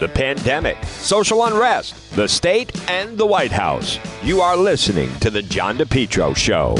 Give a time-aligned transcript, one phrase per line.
[0.00, 3.98] the pandemic, social unrest, the state, and the White House.
[4.22, 6.74] You are listening to The John DePetro Show.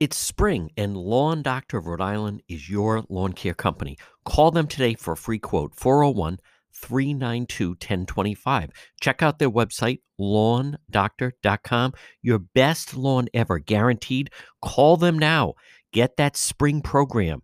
[0.00, 3.96] It's spring, and Lawn Doctor of Rhode Island is your lawn care company.
[4.26, 6.40] Call them today for a free quote 401
[6.74, 8.70] 392 1025.
[9.00, 11.92] Check out their website, lawndoctor.com.
[12.22, 14.30] Your best lawn ever, guaranteed.
[14.62, 15.54] Call them now.
[15.92, 17.42] Get that spring program.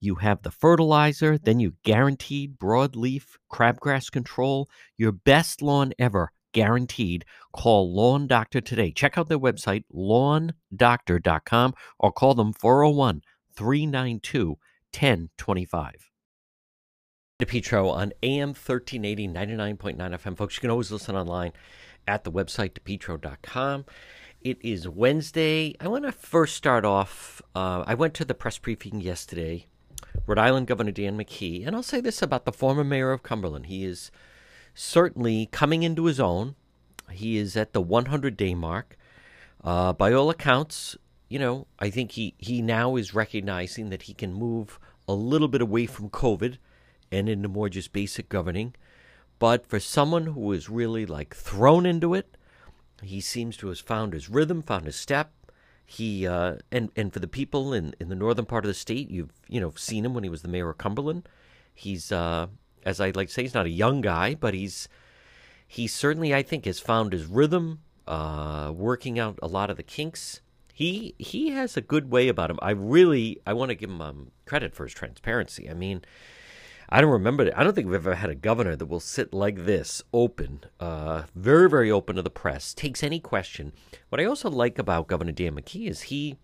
[0.00, 4.68] You have the fertilizer, then you guaranteed broadleaf crabgrass control.
[4.96, 7.24] Your best lawn ever, guaranteed.
[7.52, 8.90] Call Lawn Doctor today.
[8.90, 13.22] Check out their website, lawndoctor.com, or call them 401
[13.54, 14.48] 392
[14.92, 16.11] 1025.
[17.42, 20.36] DePetro on AM 1380, 99.9 FM.
[20.36, 21.52] Folks, you can always listen online
[22.06, 23.84] at the website, depetro.com.
[24.42, 25.74] It is Wednesday.
[25.80, 27.42] I want to first start off.
[27.52, 29.66] Uh, I went to the press briefing yesterday.
[30.24, 33.66] Rhode Island Governor Dan McKee, and I'll say this about the former mayor of Cumberland.
[33.66, 34.12] He is
[34.72, 36.54] certainly coming into his own.
[37.10, 38.96] He is at the 100 day mark.
[39.64, 40.96] Uh, by all accounts,
[41.28, 45.48] you know, I think he, he now is recognizing that he can move a little
[45.48, 46.58] bit away from COVID
[47.12, 48.74] and into more just basic governing.
[49.38, 52.36] But for someone who is really like thrown into it,
[53.02, 55.32] he seems to have found his rhythm, found his step.
[55.84, 59.10] He uh, and and for the people in, in the northern part of the state,
[59.10, 61.28] you've you know seen him when he was the mayor of Cumberland.
[61.74, 62.46] He's uh,
[62.84, 64.88] as I like to say, he's not a young guy, but he's
[65.66, 69.82] he certainly I think has found his rhythm, uh, working out a lot of the
[69.82, 70.40] kinks.
[70.72, 72.58] He he has a good way about him.
[72.62, 75.68] I really I want to give him um, credit for his transparency.
[75.68, 76.02] I mean,
[76.92, 77.44] I don't remember.
[77.44, 77.54] it.
[77.56, 81.22] I don't think we've ever had a governor that will sit like this, open, uh,
[81.34, 83.72] very, very open to the press, takes any question.
[84.10, 86.36] What I also like about Governor Dan McKee is he,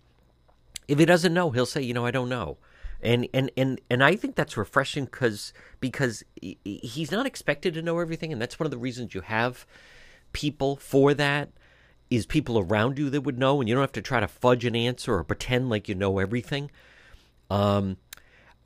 [0.87, 2.57] if he doesn't know, he'll say, you know, I don't know,
[2.99, 7.99] and and and and I think that's refreshing because because he's not expected to know
[7.99, 9.67] everything, and that's one of the reasons you have
[10.33, 11.51] people for that
[12.09, 14.65] is people around you that would know, and you don't have to try to fudge
[14.65, 16.71] an answer or pretend like you know everything.
[17.51, 17.97] Um,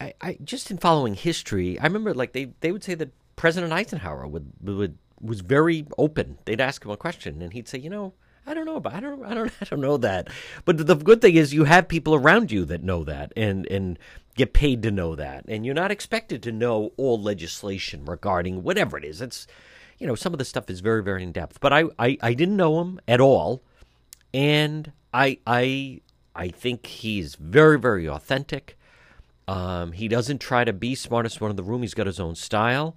[0.03, 3.74] I, I just in following history, I remember like they, they would say that President
[3.74, 6.38] Eisenhower would would was very open.
[6.46, 8.13] They'd ask him a question, and he'd say, you know,
[8.46, 10.30] I don't know about I don't I don't I don't know that.
[10.66, 13.97] But the good thing is you have people around you that know that and and
[14.36, 15.46] get paid to know that.
[15.47, 19.22] And you're not expected to know all legislation regarding whatever it is.
[19.22, 19.47] It's
[20.00, 21.59] you know, some of the stuff is very, very in depth.
[21.62, 23.63] But I, I, I didn't know him at all.
[24.34, 26.02] And I I
[26.36, 28.78] I think he's very, very authentic.
[29.48, 31.81] Um, he doesn't try to be smartest one in the room.
[31.81, 32.96] He's got his own style.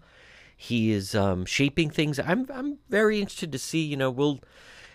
[0.56, 2.18] He is um, shaping things.
[2.18, 3.82] I'm I'm very interested to see.
[3.82, 4.40] You know, will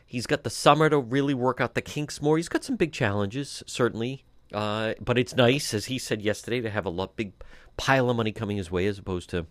[0.06, 2.38] he's got the summer to really work out the kinks more.
[2.38, 4.24] He's got some big challenges, certainly.
[4.54, 7.32] Uh, but it's nice, as he said yesterday, to have a lot, big
[7.78, 9.46] pile of money coming his way as opposed to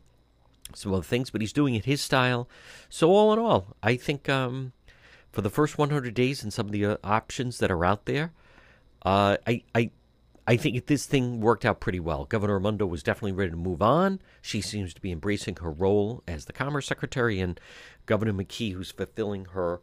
[0.74, 1.30] some other things.
[1.30, 2.48] But he's doing it his style.
[2.88, 4.72] So all in all, I think um,
[5.32, 8.32] for the first 100 days and some of the uh, options that are out there,
[9.02, 9.90] uh, I I
[10.50, 12.24] I think this thing worked out pretty well.
[12.24, 14.20] Governor Raimondo was definitely ready to move on.
[14.42, 17.60] She seems to be embracing her role as the Commerce Secretary, and
[18.04, 19.80] Governor McKee, who's fulfilling her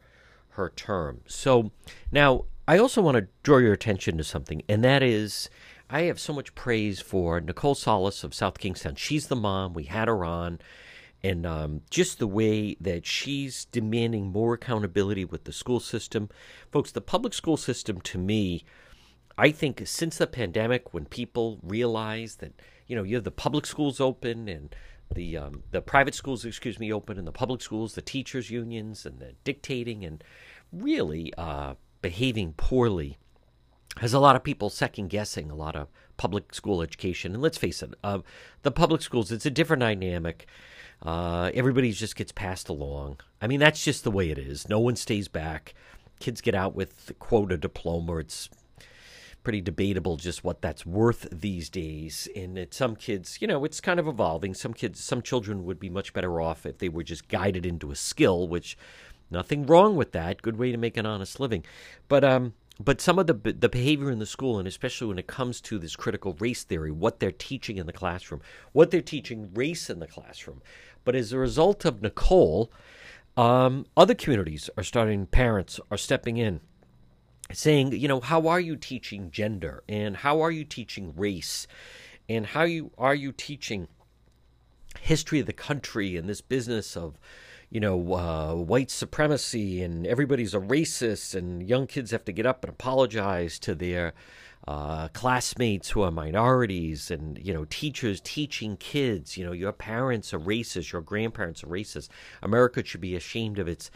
[0.49, 1.21] her term.
[1.25, 1.71] So
[2.11, 5.49] now I also want to draw your attention to something, and that is
[5.89, 8.95] I have so much praise for Nicole Solas of South Kingstown.
[8.95, 9.73] She's the mom.
[9.73, 10.59] We had her on.
[11.23, 16.29] And um, just the way that she's demanding more accountability with the school system.
[16.71, 18.65] Folks, the public school system to me
[19.37, 22.53] I think since the pandemic, when people realize that
[22.87, 24.75] you know you have the public schools open and
[25.13, 29.05] the um, the private schools, excuse me, open, and the public schools, the teachers' unions,
[29.05, 30.23] and the dictating and
[30.71, 33.17] really uh, behaving poorly,
[33.97, 35.87] has a lot of people second guessing a lot of
[36.17, 37.33] public school education.
[37.33, 38.19] And let's face it, uh,
[38.63, 40.47] the public schools, it's a different dynamic.
[41.01, 43.19] Uh, everybody just gets passed along.
[43.39, 44.67] I mean, that's just the way it is.
[44.67, 45.75] No one stays back.
[46.19, 48.17] Kids get out with quote a diploma.
[48.17, 48.49] It's
[49.47, 52.27] pretty debatable just what that's worth these days.
[52.35, 54.53] And it, some kids, you know, it's kind of evolving.
[54.53, 57.89] Some kids, some children would be much better off if they were just guided into
[57.89, 58.77] a skill, which
[59.31, 60.41] nothing wrong with that.
[60.41, 61.63] Good way to make an honest living.
[62.09, 65.27] But um, but some of the the behavior in the school, and especially when it
[65.27, 68.41] comes to this critical race theory, what they're teaching in the classroom,
[68.73, 70.61] what they're teaching race in the classroom.
[71.05, 72.69] But as a result of Nicole,
[73.37, 75.25] um, other communities are starting.
[75.25, 76.59] Parents are stepping in
[77.53, 81.67] saying, you know, how are you teaching gender and how are you teaching race
[82.27, 83.87] and how you are you teaching
[84.99, 87.17] history of the country and this business of,
[87.69, 92.45] you know, uh, white supremacy and everybody's a racist, and young kids have to get
[92.45, 94.13] up and apologize to their
[94.67, 100.33] uh, classmates who are minorities, and you know, teachers teaching kids, you know, your parents
[100.33, 102.09] are racist, your grandparents are racist.
[102.41, 103.89] America should be ashamed of its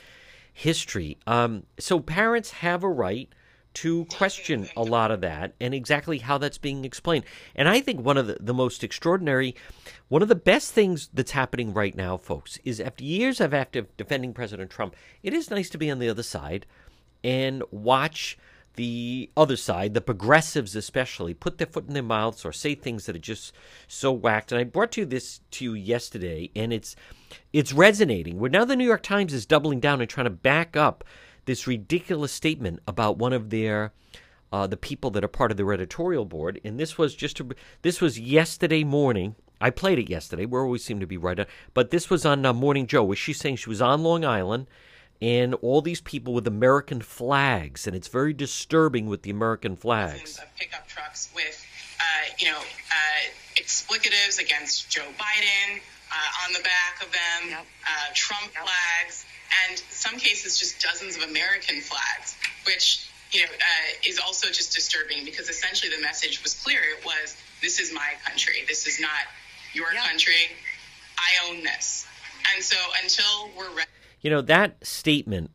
[0.53, 1.17] history.
[1.27, 3.29] Um, so parents have a right
[3.73, 7.25] to question a lot of that and exactly how that's being explained.
[7.55, 9.55] And I think one of the, the most extraordinary,
[10.09, 13.95] one of the best things that's happening right now, folks, is after years of active
[13.97, 16.65] defending President Trump, it is nice to be on the other side
[17.23, 18.37] and watch
[18.75, 23.05] the other side, the progressives especially, put their foot in their mouths or say things
[23.05, 23.53] that are just
[23.87, 24.51] so whacked.
[24.51, 26.95] And I brought you this to you yesterday, and it's
[27.51, 28.39] it's resonating.
[28.39, 31.03] Where now the New York Times is doubling down and trying to back up
[31.45, 33.93] this ridiculous statement about one of their
[34.51, 37.47] uh, the people that are part of their editorial board, and this was just a,
[37.83, 39.35] this was yesterday morning.
[39.61, 40.45] I played it yesterday.
[40.45, 43.15] We always seem to be right on, but this was on uh, Morning Joe, where
[43.15, 44.67] she's saying she was on Long Island,
[45.21, 50.37] and all these people with American flags, and it's very disturbing with the American flags.
[50.37, 51.65] Of pickup trucks with,
[51.99, 55.77] uh, you know, uh, explicatives against Joe Biden
[56.11, 57.65] uh, on the back of them, yep.
[57.87, 58.63] Uh, Trump yep.
[58.63, 59.25] flags
[59.69, 64.73] and some cases just dozens of American flags, which you know uh, is also just
[64.73, 66.79] disturbing because essentially the message was clear.
[66.79, 68.63] It was this is my country.
[68.67, 69.27] This is not
[69.73, 70.03] your yep.
[70.03, 70.49] country.
[71.17, 72.07] I own this.
[72.53, 73.89] And so until we're ready.
[74.21, 75.51] You know that statement.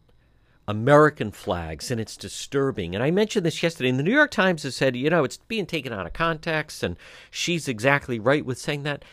[0.69, 2.97] American flags, and it's disturbing.
[2.97, 5.37] And I mentioned this yesterday, and the New York Times has said, you know, it's
[5.37, 6.97] being taken out of context, and
[7.31, 9.05] she's exactly right with saying that.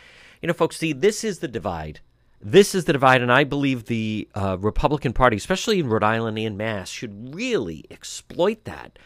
[0.41, 1.99] You know, folks, see, this is the divide
[2.43, 6.37] this is the divide, and I believe the uh, Republican Party, especially in Rhode Island
[6.37, 8.99] and Mass, should really exploit that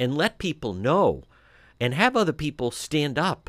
[0.00, 1.22] and let people know
[1.78, 3.48] and have other people stand up.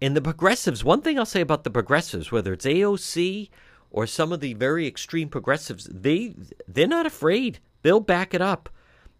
[0.00, 3.48] And the progressives, one thing I'll say about the progressives, whether it's AOC
[3.90, 6.34] or some of the very extreme progressives, they
[6.68, 7.58] they're not afraid.
[7.82, 8.68] They'll back it up.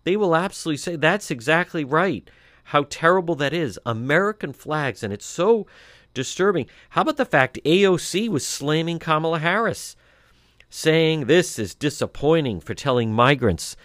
[0.04, 2.30] They will absolutely say that's exactly right.
[2.64, 3.80] How terrible that is.
[3.84, 5.66] American flags, and it's so
[6.16, 6.66] disturbing.
[6.90, 9.94] How about the fact AOC was slamming Kamala Harris,
[10.68, 13.76] saying this is disappointing for telling migrants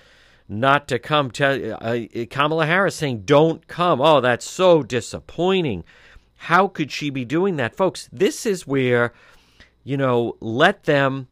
[0.51, 1.31] not to come.
[1.31, 1.99] Tell uh,
[2.29, 4.01] Kamala Harris saying don't come.
[4.01, 5.83] Oh, that's so disappointing.
[6.35, 8.09] How could she be doing that, folks?
[8.11, 9.13] This is where,
[9.83, 11.27] you know, let them.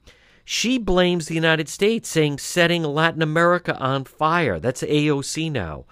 [0.45, 4.59] She blames the United States, saying setting Latin America on fire.
[4.59, 5.85] That's AOC now.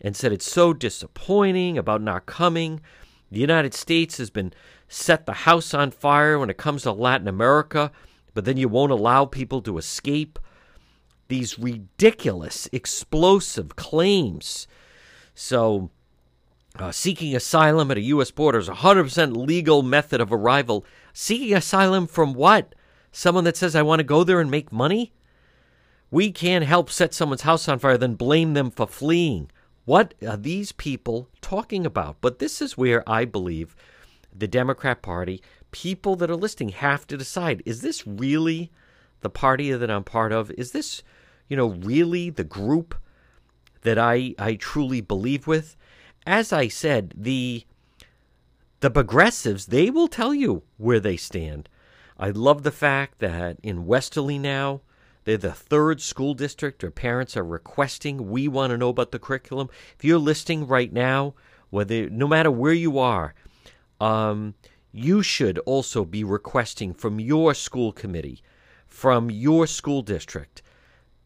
[0.00, 2.80] And said it's so disappointing about not coming.
[3.30, 4.52] The United States has been
[4.88, 7.92] set the house on fire when it comes to Latin America,
[8.34, 10.38] but then you won't allow people to escape.
[11.28, 14.66] These ridiculous, explosive claims.
[15.34, 15.90] So,
[16.78, 18.30] uh, seeking asylum at a U.S.
[18.30, 20.86] border is a 100% legal method of arrival.
[21.12, 22.74] Seeking asylum from what?
[23.12, 25.12] Someone that says, I want to go there and make money?
[26.10, 29.50] We can't help set someone's house on fire, then blame them for fleeing.
[29.88, 32.18] What are these people talking about?
[32.20, 33.74] But this is where I believe
[34.36, 38.70] the Democrat Party, people that are listening, have to decide is this really
[39.22, 40.50] the party that I'm part of?
[40.50, 41.02] Is this,
[41.48, 42.96] you know, really the group
[43.80, 45.74] that I, I truly believe with?
[46.26, 47.64] As I said, the
[48.80, 51.66] the progressives, they will tell you where they stand.
[52.18, 54.82] I love the fact that in Westerly now,
[55.28, 59.18] they're the third school district or parents are requesting, we want to know about the
[59.18, 59.68] curriculum.
[59.94, 61.34] If you're listening right now,
[61.68, 63.34] whether no matter where you are,
[64.00, 64.54] um,
[64.90, 68.42] you should also be requesting from your school committee,
[68.86, 70.62] from your school district,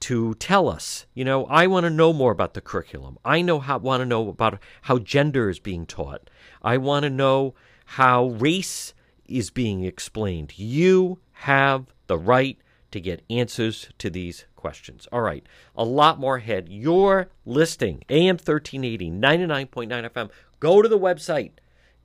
[0.00, 1.06] to tell us.
[1.14, 3.18] You know, I want to know more about the curriculum.
[3.24, 6.28] I know how want to know about how gender is being taught.
[6.60, 8.94] I want to know how race
[9.26, 10.58] is being explained.
[10.58, 12.58] You have the right
[12.92, 15.08] to get answers to these questions.
[15.10, 15.44] All right,
[15.74, 16.68] a lot more ahead.
[16.68, 20.30] Your listing, AM 1380, 99.9 FM.
[20.60, 21.52] Go to the website,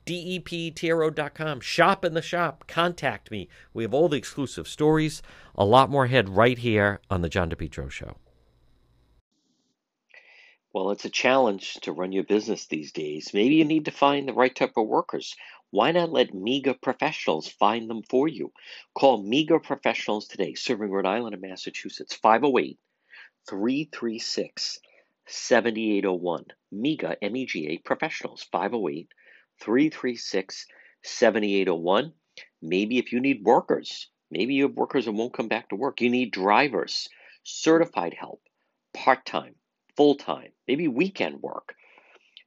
[0.04, 1.60] depetro.com.
[1.60, 2.64] Shop in the shop.
[2.66, 3.48] Contact me.
[3.72, 5.22] We have all the exclusive stories.
[5.54, 8.16] A lot more ahead right here on The John DePetro Show.
[10.72, 13.32] Well, it's a challenge to run your business these days.
[13.32, 15.34] Maybe you need to find the right type of workers.
[15.70, 18.52] Why not let MEGA professionals find them for you?
[18.94, 22.78] Call MEGA professionals today, serving Rhode Island and Massachusetts, 508
[23.48, 24.80] 336
[25.26, 26.44] 7801.
[26.72, 29.12] MEGA, M E G A professionals, 508
[29.60, 30.66] 336
[31.02, 32.14] 7801.
[32.62, 36.00] Maybe if you need workers, maybe you have workers that won't come back to work.
[36.00, 37.08] You need drivers,
[37.42, 38.40] certified help,
[38.94, 39.54] part time,
[39.96, 41.74] full time, maybe weekend work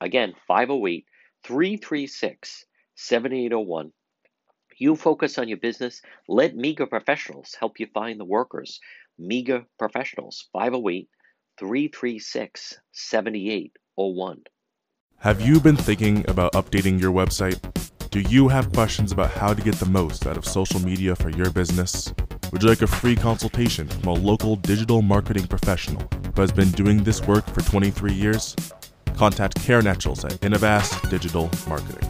[0.00, 1.06] Again, 508
[1.44, 2.64] 336
[2.96, 3.92] 7801.
[4.78, 6.02] You focus on your business.
[6.28, 8.80] Let MEGA Professionals help you find the workers.
[9.18, 11.08] MEGA Professionals, 508
[11.58, 14.44] 336 7801.
[15.20, 17.58] Have you been thinking about updating your website?
[18.10, 21.30] Do you have questions about how to get the most out of social media for
[21.30, 22.12] your business?
[22.52, 26.70] Would you like a free consultation from a local digital marketing professional who has been
[26.72, 28.54] doing this work for 23 years?
[29.16, 32.08] Contact Karen Etchels at Innovast Digital Marketing.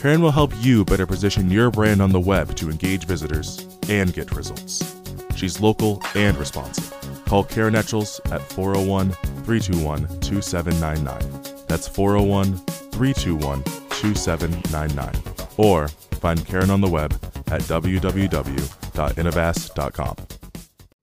[0.00, 4.12] Karen will help you better position your brand on the web to engage visitors and
[4.12, 4.94] get results.
[5.34, 6.92] She's local and responsive.
[7.26, 9.10] Call Karen Etchels at 401
[9.44, 11.66] 321 2799.
[11.66, 12.58] That's 401
[12.92, 15.14] 321 2799.
[15.56, 17.12] Or find Karen on the web
[17.48, 20.16] at www.innovast.com.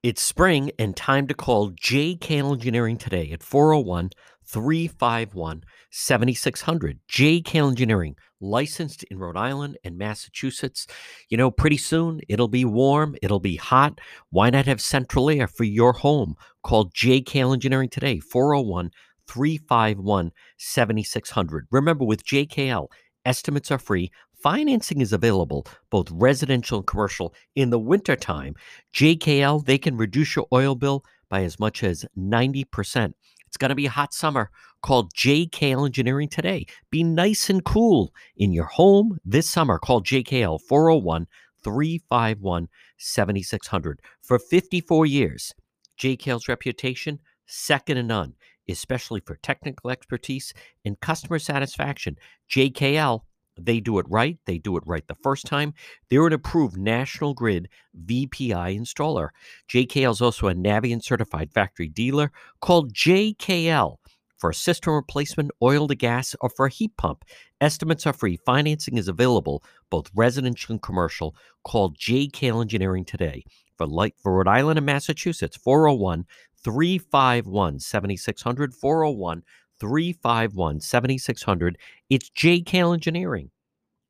[0.03, 4.11] It's spring and time to call JK Engineering today at 401
[4.51, 6.99] 351 7600.
[7.09, 10.87] JK Engineering, licensed in Rhode Island and Massachusetts.
[11.29, 13.99] You know, pretty soon it'll be warm, it'll be hot.
[14.29, 16.35] Why not have central air for your home?
[16.63, 18.91] Call JK Engineering today, 401
[19.27, 21.67] 351 7600.
[21.71, 22.87] Remember, with JKL,
[23.25, 24.11] estimates are free.
[24.41, 27.33] Financing is available, both residential and commercial.
[27.55, 28.55] In the wintertime,
[28.93, 33.13] JKL, they can reduce your oil bill by as much as 90%.
[33.51, 34.49] It's going to be a hot summer.
[34.81, 36.65] Call JKL Engineering today.
[36.89, 39.77] Be nice and cool in your home this summer.
[39.77, 41.27] Call JKL 401
[41.61, 43.99] 351 7600.
[44.21, 45.53] For 54 years,
[45.99, 48.35] JKL's reputation, second to none,
[48.69, 50.53] especially for technical expertise
[50.85, 52.15] and customer satisfaction.
[52.49, 53.19] JKL
[53.65, 54.37] they do it right.
[54.45, 55.73] They do it right the first time.
[56.09, 57.69] They're an approved National Grid
[58.05, 59.29] VPI installer.
[59.69, 63.97] JKL is also a Navien certified factory dealer called JKL
[64.37, 67.23] for a system replacement, oil to gas, or for a heat pump.
[67.61, 68.37] Estimates are free.
[68.37, 71.35] Financing is available, both residential and commercial.
[71.63, 73.43] Call JKL Engineering today
[73.77, 76.25] for light for Rhode Island and Massachusetts 401
[76.63, 79.43] 351 7600 401
[79.81, 81.77] 351 7600.
[82.09, 83.49] It's JKL Engineering.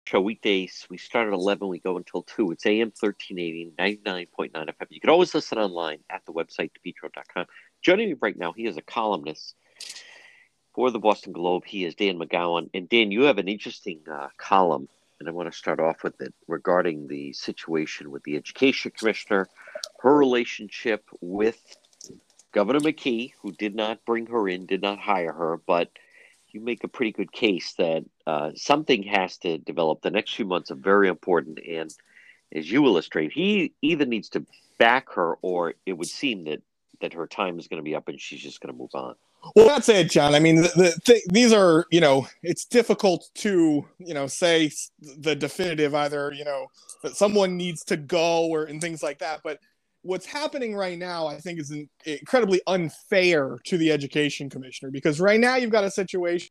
[0.06, 0.86] Show weekdays.
[0.90, 1.66] We start at 11.
[1.70, 2.51] We go until 2.
[2.51, 4.88] It's AM 1380, 99.9 FM.
[4.90, 7.46] You can always listen online at the website, depetro.com.
[7.82, 9.56] Joining me right now, he is a columnist
[10.75, 11.63] for the Boston Globe.
[11.66, 12.70] He is Dan McGowan.
[12.74, 14.90] And Dan, you have an interesting uh, column,
[15.22, 19.48] and I want to start off with it regarding the situation with the education commissioner,
[20.01, 21.78] her relationship with
[22.51, 25.89] Governor McKee, who did not bring her in, did not hire her, but
[26.50, 30.01] you make a pretty good case that uh, something has to develop.
[30.01, 31.93] The next few months are very important, and
[32.53, 34.46] as you illustrate, he either needs to
[34.77, 36.62] back her, or it would seem that
[37.00, 39.15] that her time is going to be up, and she's just going to move on.
[39.55, 40.36] Well, that's it, John.
[40.36, 44.72] I mean, the, the th- these are, you know, it's difficult to, you know, say
[45.00, 46.67] the definitive either, you know,
[47.01, 49.41] that someone needs to go or and things like that.
[49.43, 49.60] But
[50.03, 51.74] what's happening right now, I think, is
[52.05, 56.50] incredibly unfair to the education commissioner because right now you've got a situation.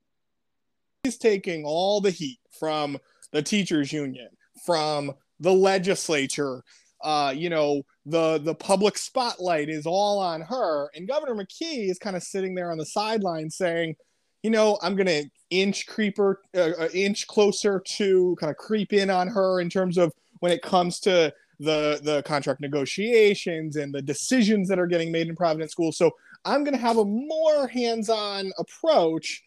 [1.02, 2.98] He's taking all the heat from
[3.32, 4.28] the teachers union,
[4.64, 6.62] from the legislature.
[7.02, 11.98] Uh, you know, the the public spotlight is all on her, and Governor McKee is
[11.98, 13.96] kind of sitting there on the sideline saying,
[14.42, 19.08] you know, I'm gonna inch creeper, uh, uh inch closer to kind of creep in
[19.08, 24.02] on her in terms of when it comes to the the contract negotiations and the
[24.02, 25.98] decisions that are getting made in Providence schools.
[25.98, 26.10] So
[26.44, 29.42] I'm going to have a more hands-on approach,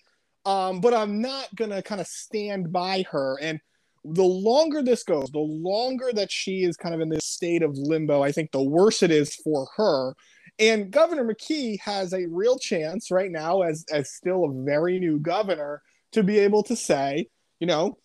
[0.45, 3.37] um, but I'm not going to kind of stand by her.
[3.41, 3.59] And
[4.05, 7.77] the longer this goes, the longer that she is kind of in this state of
[7.77, 10.13] limbo, I think the worse it is for her.
[10.59, 15.17] And Governor McKee has a real chance right now, as as still a very new
[15.17, 17.27] governor, to be able to say,
[17.59, 17.97] you know,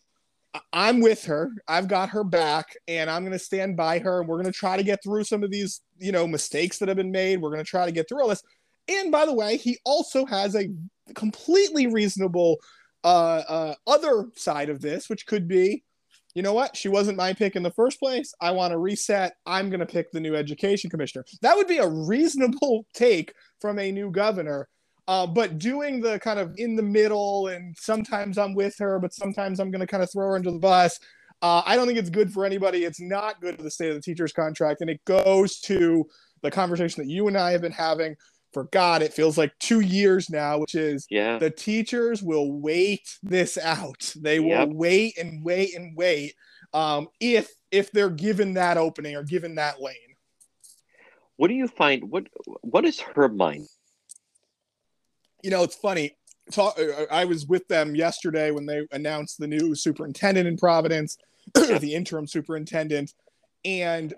[0.73, 1.51] I'm with her.
[1.67, 4.21] I've got her back, and I'm going to stand by her.
[4.21, 6.89] And we're going to try to get through some of these, you know, mistakes that
[6.89, 7.41] have been made.
[7.41, 8.43] We're going to try to get through all this.
[8.89, 10.69] And by the way, he also has a
[11.15, 12.59] completely reasonable
[13.05, 15.85] uh, uh, other side of this, which could be,
[16.35, 16.77] you know what?
[16.77, 18.33] She wasn't my pick in the first place.
[18.41, 19.35] I want to reset.
[19.47, 21.25] I'm going to pick the new education commissioner.
[21.43, 24.69] That would be a reasonable take from a new governor.
[25.09, 29.13] Uh, but doing the kind of in the middle, and sometimes I'm with her, but
[29.15, 31.01] sometimes I'm going to kind of throw her under the bus.
[31.41, 32.85] Uh, I don't think it's good for anybody.
[32.85, 36.07] It's not good for the state of the teacher's contract, and it goes to
[36.43, 38.15] the conversation that you and I have been having
[38.53, 41.39] for God, it feels like two years now, which is Yeah.
[41.39, 44.13] the teachers will wait this out.
[44.17, 44.69] They will Yep.
[44.73, 46.35] wait and wait and wait
[46.73, 49.95] um, if if they're given that opening or given that lane.
[51.37, 52.11] What do you find?
[52.11, 52.29] What
[52.63, 53.69] What is her mind?
[55.43, 56.17] You know, it's funny.
[56.51, 60.57] Talk, uh, uh, I was with them yesterday when they announced the new superintendent in
[60.57, 61.19] Providence,
[61.55, 63.13] the interim superintendent,
[63.65, 64.15] and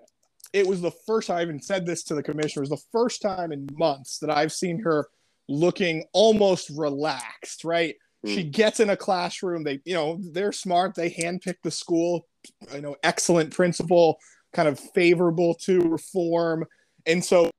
[0.53, 3.69] it was the first I even said this to the commissioners, the first time in
[3.73, 5.09] months that I've seen her
[5.49, 7.97] looking almost relaxed, right?
[8.27, 8.51] She hmm.
[8.51, 9.65] gets in a classroom.
[9.65, 10.95] They, you know, they're smart.
[10.95, 12.27] They handpick the school,
[12.75, 14.19] you know, excellent principal,
[14.53, 16.67] kind of favorable to reform.
[17.07, 17.51] And so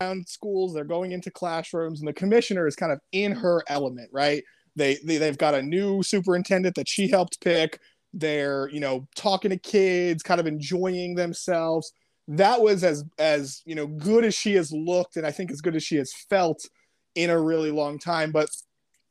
[0.00, 4.08] around schools, they're going into classrooms, and the commissioner is kind of in her element,
[4.12, 4.42] right?
[4.76, 7.80] They, they they've got a new superintendent that she helped pick.
[8.12, 11.92] They're, you know, talking to kids, kind of enjoying themselves.
[12.28, 15.60] That was as as you know good as she has looked, and I think as
[15.60, 16.66] good as she has felt
[17.14, 18.32] in a really long time.
[18.32, 18.48] But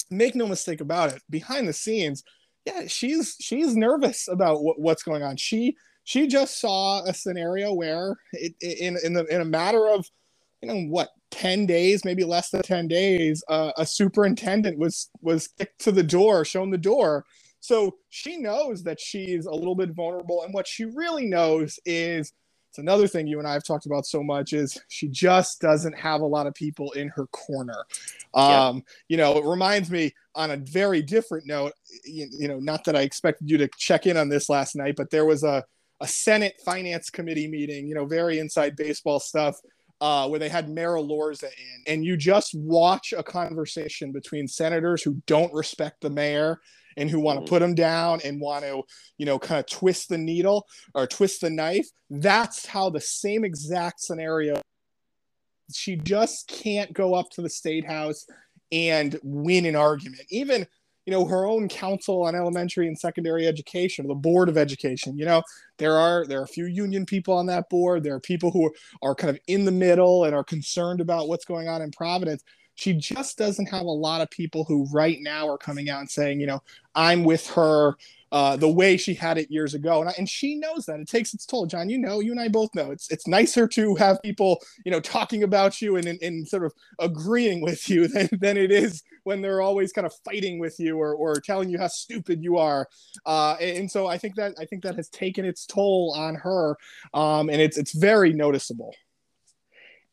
[0.10, 2.24] make no mistake about it, behind the scenes,
[2.66, 5.38] yeah, she's she's nervous about what, what's going on.
[5.38, 10.10] She she just saw a scenario where it, in in the in a matter of
[10.64, 15.50] you know what 10 days maybe less than 10 days uh, a superintendent was was
[15.60, 17.26] kicked to the door shown the door.
[17.60, 22.32] So she knows that she's a little bit vulnerable and what she really knows is
[22.70, 25.98] it's another thing you and I have talked about so much is she just doesn't
[25.98, 27.86] have a lot of people in her corner.
[28.34, 32.84] Um, You know, it reminds me on a very different note, you, you know, not
[32.86, 35.64] that I expected you to check in on this last night, but there was a,
[36.02, 39.56] a Senate Finance Committee meeting, you know, very inside baseball stuff,
[40.04, 41.84] uh, where they had Mayor Elorza in.
[41.88, 46.60] And you just watch a conversation between senators who don't respect the mayor
[46.98, 47.50] and who want to Mhm.
[47.50, 48.84] put him down and want to,
[49.18, 51.88] you know, kind of twist the needle or twist the knife.
[52.10, 54.62] That's how the same exact scenario.
[55.74, 58.28] She just can't go up to the state house
[58.74, 60.24] and win an argument.
[60.30, 60.68] Even,
[61.06, 65.26] you know, her own council on elementary and secondary education, the board of education, you
[65.26, 65.44] know,
[65.78, 68.04] there are there are a few union people on that board.
[68.04, 71.28] There are people who are, are kind of in the middle and are concerned about
[71.28, 72.44] what's going on in Providence.
[72.76, 76.10] She just doesn't have a lot of people who right now are coming out and
[76.10, 76.64] saying, you know,
[76.96, 77.96] I'm with her
[78.34, 80.02] uh, the way she had it years ago.
[80.02, 81.68] And, I, and she knows that it takes its toll.
[81.68, 84.92] John, you know, you and I both know it's it's nicer to have people, you
[84.92, 88.72] know, talking about you and, and, and sort of agreeing with you than, than it
[88.72, 92.44] is when they're always kind of fighting with you or, or telling you how stupid
[92.44, 92.90] you are.
[93.24, 96.34] Uh, and, and so I think that I think that has taken its toll on
[96.34, 96.76] her.
[97.14, 98.96] Um, and it's it's very noticeable.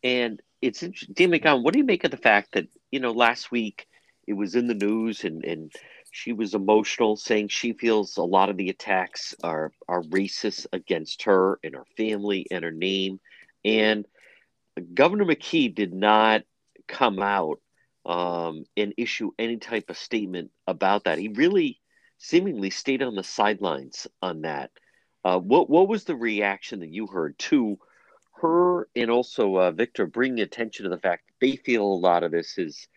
[0.04, 0.80] And it's.
[0.80, 3.86] Dan McGowan, what do you make of the fact that, you know, last week
[4.26, 5.72] it was in the news and, and
[6.10, 11.22] she was emotional, saying she feels a lot of the attacks are, are racist against
[11.22, 13.20] her and her family and her name.
[13.64, 14.06] And
[14.94, 16.42] Governor McKee did not
[16.88, 17.60] come out
[18.04, 21.18] um, and issue any type of statement about that.
[21.18, 21.80] He really
[22.18, 24.70] seemingly stayed on the sidelines on that.
[25.24, 27.78] Uh, what what was the reaction that you heard to
[28.40, 32.22] her and also uh, Victor bringing attention to the fact that they feel a lot
[32.22, 32.88] of this is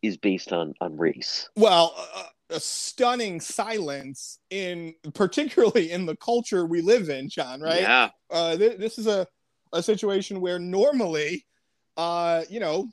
[0.00, 1.48] is based on on race?
[1.56, 7.60] Well, a, a stunning silence in particularly in the culture we live in, John.
[7.60, 7.82] Right?
[7.82, 8.10] Yeah.
[8.30, 9.26] uh, th- this is a,
[9.72, 11.44] a situation where normally,
[11.96, 12.88] uh, you know,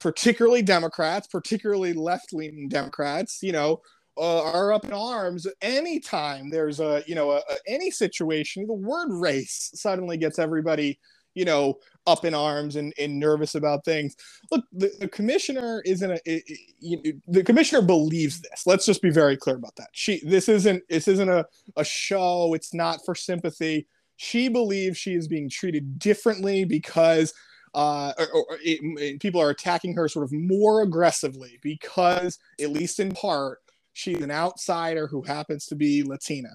[0.00, 3.80] particularly Democrats, particularly left leaning Democrats, you know,
[4.18, 8.66] uh, are up in arms anytime there's a, you know, a, a- any situation.
[8.66, 10.98] The word race suddenly gets everybody,
[11.34, 14.16] you know, up in arms and, and nervous about things.
[14.50, 18.66] Look, the, the commissioner isn't a, i- i- you- the commissioner believes this.
[18.66, 19.88] Let's just be very clear about that.
[19.92, 22.54] She, this isn't, this isn't a, a show.
[22.54, 23.86] It's not for sympathy
[24.22, 27.32] she believes she is being treated differently because
[27.74, 32.70] uh, or, or it, it- people are attacking her sort of more aggressively because, at
[32.70, 33.60] least in part,
[33.94, 36.50] she's an outsider who happens to be Latina.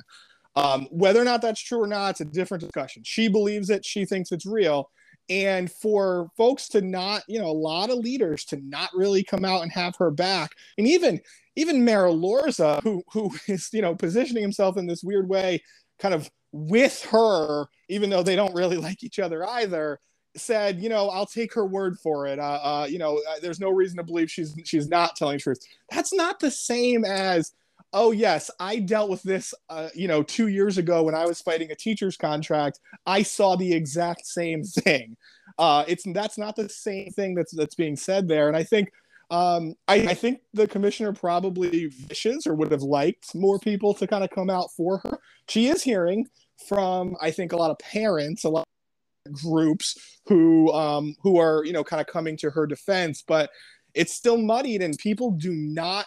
[0.56, 3.02] Um, whether or not that's true or not, it's a different discussion.
[3.04, 3.84] She believes it.
[3.86, 4.90] She thinks it's real.
[5.30, 9.44] And for folks to not, you know, a lot of leaders to not really come
[9.44, 11.20] out and have her back, and even
[11.56, 15.64] even Mayor Elorza, who who is, you know, positioning himself in this weird way,
[16.00, 20.00] kind of with her, even though they don't really like each other either,
[20.38, 22.40] said, you know, I'll take her word for it.
[22.40, 25.60] Uh, uh, you know, uh, there's no reason to believe she's she's not telling truth.
[25.92, 27.54] That's not the same as,
[27.96, 31.42] oh yes, I dealt with this, uh, you know, two years ago when I was
[31.42, 32.82] fighting a teacher's contract.
[33.08, 35.16] I saw the exact same thing.
[35.58, 38.92] Uh, it's that's not the same thing that's that's being said there, and I think.
[39.32, 44.06] Um, I, I, think the commissioner probably wishes or would have liked more people to
[44.06, 45.18] kind of come out for her.
[45.50, 46.28] She is hearing
[46.68, 48.68] from, I think, a lot of parents, a lot
[49.26, 53.50] of groups who um, who are you know kind of coming to her defense, but
[53.96, 56.06] it's still muddied, and people do not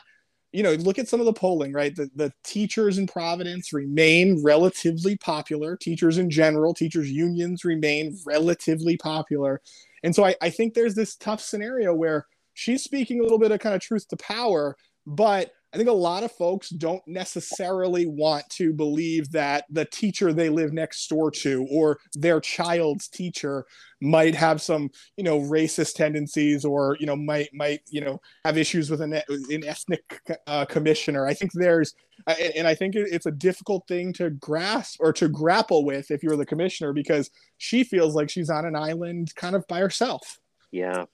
[0.52, 1.94] you know, look at some of the polling, right?
[1.94, 5.76] The, the teachers in Providence remain relatively popular.
[5.76, 9.60] Teachers in general, teachers' unions remain relatively popular.
[10.02, 13.52] And so I, I think there's this tough scenario where she's speaking a little bit
[13.52, 18.06] of kind of truth to power, but I think a lot of folks don't necessarily
[18.06, 23.66] want to believe that the teacher they live next door to or their child's teacher
[24.00, 28.56] might have some, you know, racist tendencies or, you know, might might, you know, have
[28.56, 31.26] issues with an, an ethnic uh, commissioner.
[31.26, 31.94] I think there's
[32.26, 36.36] and I think it's a difficult thing to grasp or to grapple with if you're
[36.36, 40.38] the commissioner because she feels like she's on an island kind of by herself.
[40.70, 41.04] Yeah,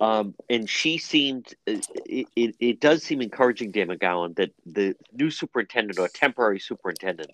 [0.00, 1.86] um, and she seemed, it,
[2.36, 7.30] it, it, does seem encouraging, Dan McGowan, that the new superintendent or temporary superintendent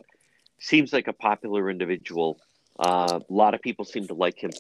[0.59, 2.39] seems like a popular individual.
[2.79, 4.51] Uh, a lot of people seem to like him.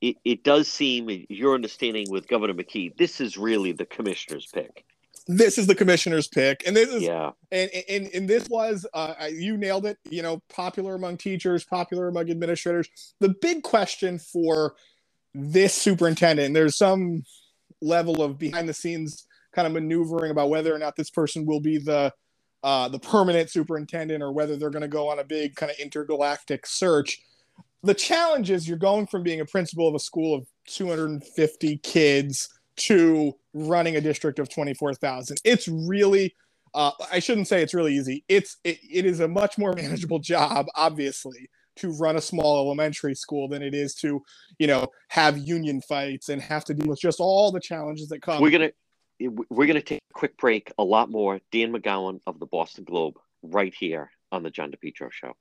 [0.00, 4.84] It, it does seem, your understanding with Governor McKee, this is really the commissioner's pick.
[5.30, 9.12] This is the commissioner's pick, and this is yeah, and and, and this was uh,
[9.30, 9.98] you nailed it.
[10.08, 12.88] You know, popular among teachers, popular among administrators.
[13.20, 14.74] The big question for
[15.34, 16.54] this superintendent.
[16.54, 17.24] There's some
[17.80, 21.60] level of behind the scenes kind of maneuvering about whether or not this person will
[21.60, 22.12] be the
[22.64, 25.78] uh, the permanent superintendent or whether they're going to go on a big kind of
[25.78, 27.20] intergalactic search.
[27.84, 32.48] The challenge is you're going from being a principal of a school of 250 kids
[32.76, 35.38] to running a district of 24,000.
[35.44, 36.34] It's really
[36.74, 38.24] uh, I shouldn't say it's really easy.
[38.28, 43.14] It's it, it is a much more manageable job, obviously, to run a small elementary
[43.14, 44.22] school than it is to,
[44.58, 48.22] you know, have union fights and have to deal with just all the challenges that
[48.22, 48.40] come.
[48.40, 48.70] We're gonna
[49.50, 50.72] we're gonna take a quick break.
[50.78, 51.40] A lot more.
[51.50, 55.34] Dan McGowan of the Boston Globe, right here on the John DePetro Show.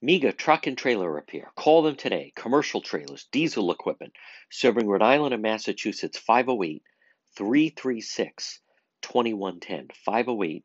[0.00, 1.50] MEGA Truck and Trailer Repair.
[1.56, 2.32] Call them today.
[2.36, 4.12] Commercial trailers, diesel equipment,
[4.50, 6.18] serving Rhode Island and Massachusetts.
[6.18, 6.82] 508
[7.36, 8.60] 336
[9.02, 9.88] 2110.
[10.04, 10.64] 508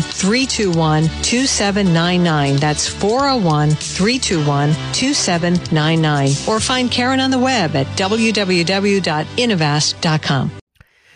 [0.00, 2.56] 321 2799.
[2.56, 6.30] That's 401 321 2799.
[6.46, 10.50] Or find Karen on the web at www.innovast.com.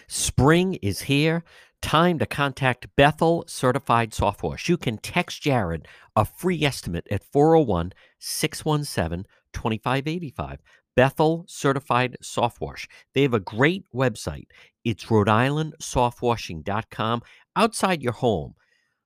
[0.09, 1.45] Spring is here.
[1.81, 4.69] Time to contact Bethel Certified Soft Wash.
[4.69, 10.61] You can text Jared a free estimate at 401 617 2585.
[10.95, 12.87] Bethel Certified Soft Wash.
[13.15, 14.47] They have a great website.
[14.85, 17.23] It's Rhode Island Softwashing.com.
[17.57, 18.55] Outside your home,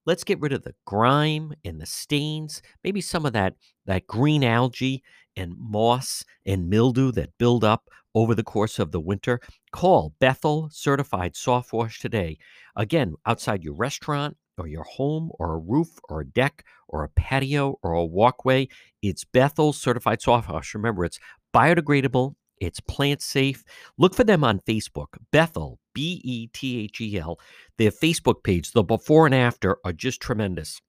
[0.06, 3.54] Let's get rid of the grime and the stains, maybe some of that,
[3.86, 5.02] that green algae
[5.36, 9.40] and moss and mildew that build up over the course of the winter.
[9.72, 12.38] Call Bethel Certified Soft Wash today.
[12.76, 17.08] Again, outside your restaurant or your home or a roof or a deck or a
[17.08, 18.68] patio or a walkway,
[19.02, 20.74] it's Bethel Certified Soft Wash.
[20.74, 21.18] Remember, it's
[21.52, 23.64] biodegradable it's plant safe.
[23.98, 27.40] Look for them on Facebook, Bethel, B E T H E L.
[27.78, 30.82] Their Facebook page, the before and after, are just tremendous.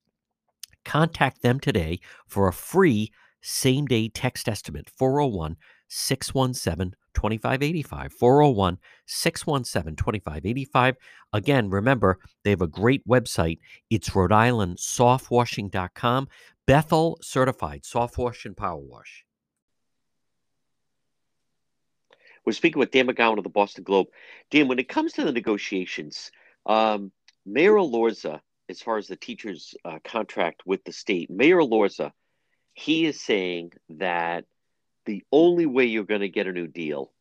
[0.83, 5.55] Contact them today for a free same day text estimate 401
[5.87, 8.11] 617 2585.
[8.11, 10.95] 401 617 2585.
[11.31, 13.59] Again, remember, they have a great website.
[13.89, 16.27] It's Rhode Island softwashing.com.
[16.65, 19.23] Bethel certified soft wash and power wash.
[22.47, 24.07] We're speaking with Dan McGowan of the Boston Globe.
[24.51, 26.31] Dan, when it comes to the negotiations,
[26.65, 27.11] um,
[27.45, 32.13] Mayor Elorza, as far as the teachers' uh, contract with the state, Mayor Elorza,
[32.73, 34.45] he is saying that
[35.05, 37.11] the only way you're going to get a new deal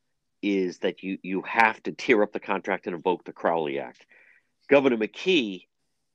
[0.43, 4.07] is that you you have to tear up the contract and invoke the Crowley Act.
[4.69, 5.67] Governor McKee,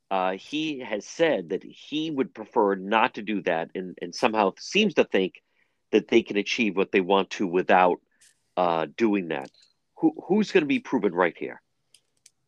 [0.10, 4.54] uh, he has said that he would prefer not to do that, and and somehow
[4.58, 5.44] seems to think
[5.92, 8.00] that they can achieve what they want to without
[8.58, 9.50] uh, doing that.
[9.98, 11.62] Who, who's going to be proven right here?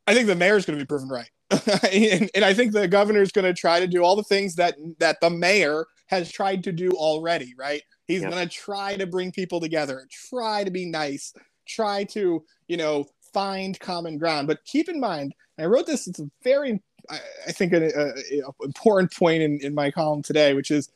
[0.07, 1.29] I think the mayor's going to be proven right.
[1.93, 4.75] and, and, I think the governor's going to try to do all the things that
[4.99, 7.81] that the mayor has tried to do already, right?
[8.05, 8.31] He's yep.
[8.31, 11.33] going to try to bring people together, try to be nice,
[11.67, 14.47] try to, you know, find common ground.
[14.47, 17.91] But keep in mind, I wrote this, it's a very, I, I think, an
[18.61, 20.89] important point in, in my column today, which is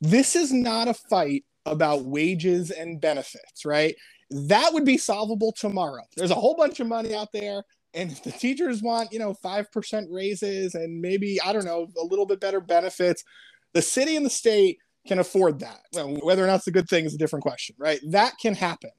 [0.00, 3.94] this is not a fight about wages and benefits, right?
[4.30, 6.04] That would be solvable tomorrow.
[6.16, 7.64] There's a whole bunch of money out there.
[7.94, 12.04] And if the teachers want, you know, 5% raises and maybe, I don't know, a
[12.04, 13.24] little bit better benefits,
[13.72, 15.80] the city and the state can afford that.
[15.92, 18.00] Well, whether or not it's a good thing is a different question, right?
[18.08, 18.90] That can happen.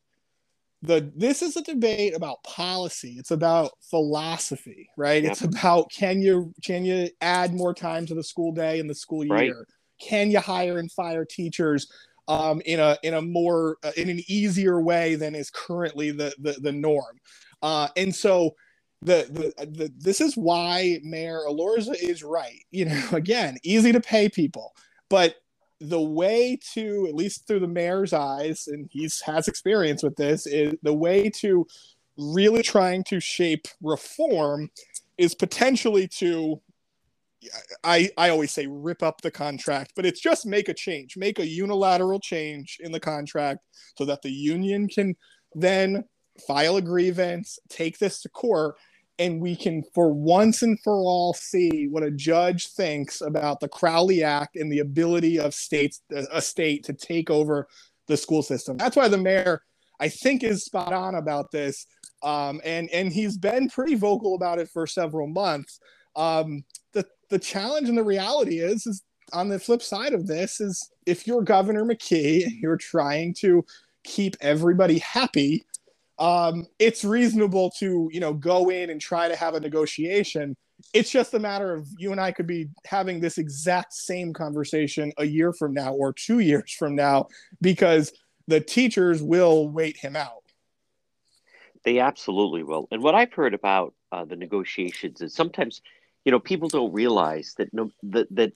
[0.83, 3.15] The this is a debate about policy.
[3.19, 5.23] It's about philosophy, right?
[5.23, 8.95] It's about can you can you add more time to the school day and the
[8.95, 9.35] school year?
[9.35, 9.53] Right.
[10.01, 11.87] Can you hire and fire teachers
[12.31, 16.33] um, in a in a more uh, in an easier way than is currently the
[16.39, 17.19] the, the norm.
[17.61, 18.55] Uh, and so
[19.01, 22.63] the, the the this is why Mayor Elorza is right.
[22.71, 24.73] You know, again, easy to pay people,
[25.09, 25.35] but
[25.81, 30.47] the way to at least through the mayor's eyes, and he's has experience with this,
[30.47, 31.67] is the way to
[32.17, 34.69] really trying to shape reform
[35.17, 36.61] is potentially to
[37.83, 41.39] I, I always say rip up the contract, but it's just make a change, make
[41.39, 43.61] a unilateral change in the contract
[43.97, 45.15] so that the union can
[45.55, 46.03] then
[46.47, 48.75] file a grievance, take this to court,
[49.19, 53.67] and we can, for once and for all, see what a judge thinks about the
[53.67, 56.01] Crowley Act and the ability of states,
[56.31, 57.67] a state to take over
[58.07, 58.77] the school system.
[58.77, 59.61] That's why the mayor,
[59.99, 61.85] I think, is spot on about this,
[62.23, 65.79] um, and and he's been pretty vocal about it for several months.
[66.15, 66.63] Um,
[67.31, 69.01] the challenge and the reality is is
[69.33, 73.65] on the flip side of this is if you're Governor McKee, you're trying to
[74.03, 75.63] keep everybody happy.
[76.19, 80.55] Um, it's reasonable to you know go in and try to have a negotiation.
[80.93, 85.13] It's just a matter of you and I could be having this exact same conversation
[85.17, 87.27] a year from now or two years from now
[87.61, 88.11] because
[88.47, 90.43] the teachers will wait him out.
[91.85, 92.87] They absolutely will.
[92.91, 95.81] And what I've heard about uh, the negotiations is sometimes
[96.25, 98.53] you know people don't realize that no that that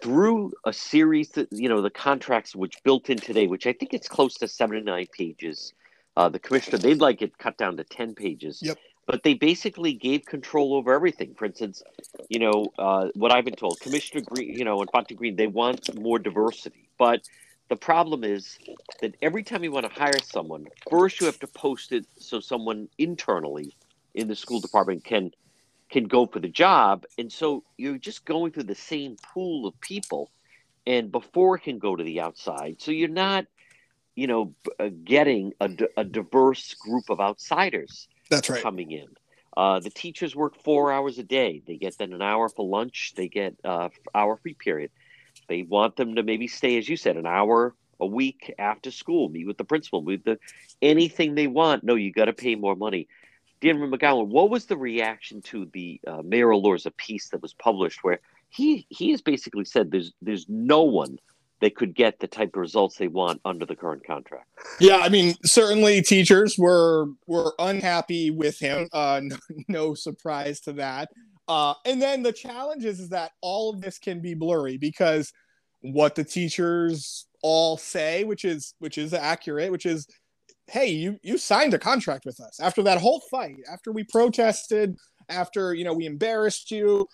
[0.00, 3.92] through a series that you know the contracts which built in today which i think
[3.92, 5.72] it's close to 79 pages
[6.16, 8.60] uh, the commissioner they'd like it cut down to 10 pages.
[8.62, 8.78] Yep.
[9.06, 11.34] but they basically gave control over everything.
[11.34, 11.82] For instance
[12.28, 15.94] you know uh, what i've been told commissioner green you know and Infante-Green they want
[15.94, 16.88] more diversity.
[16.98, 17.22] But
[17.68, 18.58] the problem is
[19.00, 22.40] that every time you want to hire someone first you have to post it so
[22.40, 23.74] someone internally
[24.14, 25.32] in the school department can
[25.92, 27.04] can go for the job.
[27.18, 30.30] And so you're just going through the same pool of people
[30.86, 32.80] and before can go to the outside.
[32.80, 33.46] So you're not,
[34.16, 39.06] you know, uh, getting a, a diverse group of outsiders that's right coming in.
[39.54, 41.62] Uh, the teachers work four hours a day.
[41.66, 43.12] They get then an hour for lunch.
[43.14, 44.90] They get uh, hour free period.
[45.48, 49.28] They want them to maybe stay, as you said, an hour a week after school,
[49.28, 50.38] meet with the principal, meet the
[50.80, 51.84] anything they want.
[51.84, 53.08] No, you got to pay more money.
[53.62, 58.02] Dan McGowan, what was the reaction to the uh, Mayor Elorza piece that was published,
[58.02, 58.20] where
[58.50, 61.18] he he has basically said there's there's no one
[61.60, 64.48] that could get the type of results they want under the current contract.
[64.80, 68.88] Yeah, I mean, certainly teachers were were unhappy with him.
[68.92, 69.36] Uh, no,
[69.68, 71.08] no surprise to that.
[71.46, 75.32] Uh, and then the challenge is, is that all of this can be blurry because
[75.82, 80.08] what the teachers all say, which is which is accurate, which is
[80.66, 84.96] hey, you you signed a contract with us after that whole fight, after we protested,
[85.28, 87.06] after you know we embarrassed you,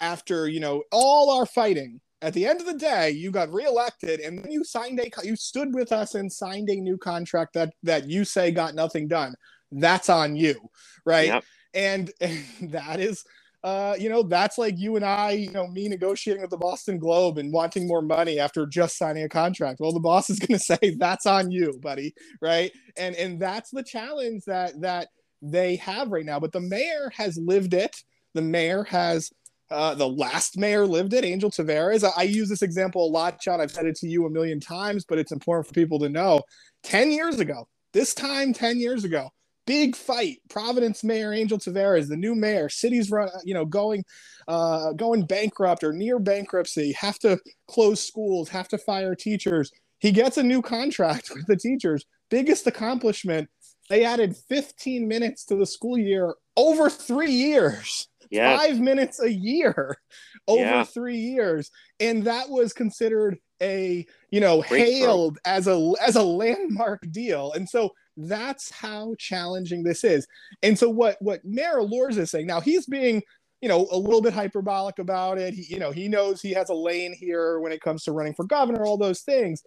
[0.00, 2.00] after you know all our fighting.
[2.22, 5.36] At the end of the day, you got reelected, and then you signed a you
[5.36, 9.34] stood with us and signed a new contract that that you say got nothing done.
[9.72, 10.68] That's on you,
[11.06, 11.28] right?
[11.28, 11.44] Yep.
[11.74, 13.24] And, and that is
[13.62, 16.98] uh, you know, that's like you and I, you know, me negotiating with the Boston
[16.98, 19.80] Globe and wanting more money after just signing a contract.
[19.80, 22.72] Well, the boss is going to say that's on you, buddy, right?
[22.96, 25.08] And and that's the challenge that that
[25.42, 26.40] they have right now.
[26.40, 27.96] But the mayor has lived it.
[28.34, 29.30] The mayor has
[29.70, 32.02] uh, the last mayor lived it, Angel Taveras.
[32.02, 33.60] I, I, use this example a lot, John.
[33.60, 36.40] I've said it to you a million times, but it's important for people to know.
[36.82, 39.30] 10 years ago, this time 10 years ago,
[39.70, 40.38] big fight.
[40.48, 44.04] Providence Mayor Angel Taveras, the new mayor, cities run, you know, going,
[44.48, 49.70] uh, going bankrupt or near bankruptcy, have to close schools, have to fire teachers.
[50.00, 52.04] He gets a new contract with the teachers.
[52.30, 53.48] Biggest accomplishment.
[53.88, 58.08] They added 15 minutes to the school year over three years.
[58.28, 58.56] Yeah.
[58.58, 59.96] Five minutes a year
[60.48, 60.82] over Yeah.
[60.84, 61.70] three years.
[62.00, 64.78] And that was considered a, you know, Breakthrough.
[64.78, 67.52] hailed as a as a landmark deal.
[67.52, 70.26] And so that's how challenging this is.
[70.62, 73.22] And so what what Mayor Elorza is saying now, he's being
[73.60, 75.54] you know a little bit hyperbolic about it.
[75.54, 78.34] He you know he knows he has a lane here when it comes to running
[78.34, 79.62] for governor, all those things,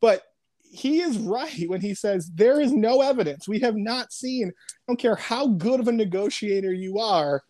[0.00, 0.22] but
[0.70, 3.48] he is right when he says there is no evidence.
[3.48, 4.48] We have not seen.
[4.50, 7.42] I don't care how good of a negotiator you are.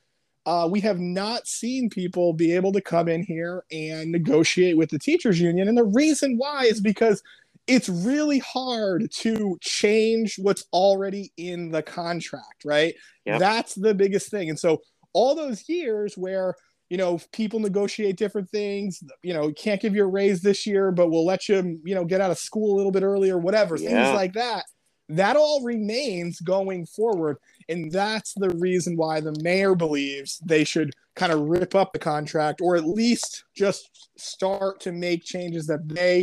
[0.46, 4.88] Uh, we have not seen people be able to come in here and negotiate with
[4.88, 5.68] the teachers union.
[5.68, 7.22] And the reason why is because
[7.68, 12.94] it's really hard to change what's already in the contract, right?
[13.26, 13.38] Yep.
[13.38, 14.48] That's the biggest thing.
[14.48, 14.78] And so
[15.12, 16.54] all those years where
[16.90, 20.90] you know people negotiate different things, you know, can't give you a raise this year,
[20.90, 23.76] but we'll let you, you know, get out of school a little bit earlier, whatever,
[23.76, 23.90] Yeah.
[23.90, 24.64] things like that.
[25.11, 27.38] That all remains going forward.
[27.68, 31.98] And that's the reason why the mayor believes they should kind of rip up the
[31.98, 36.22] contract or at least just start to make changes that they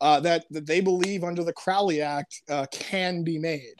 [0.00, 3.74] uh, that, that they believe under the Crowley Act uh, can be made.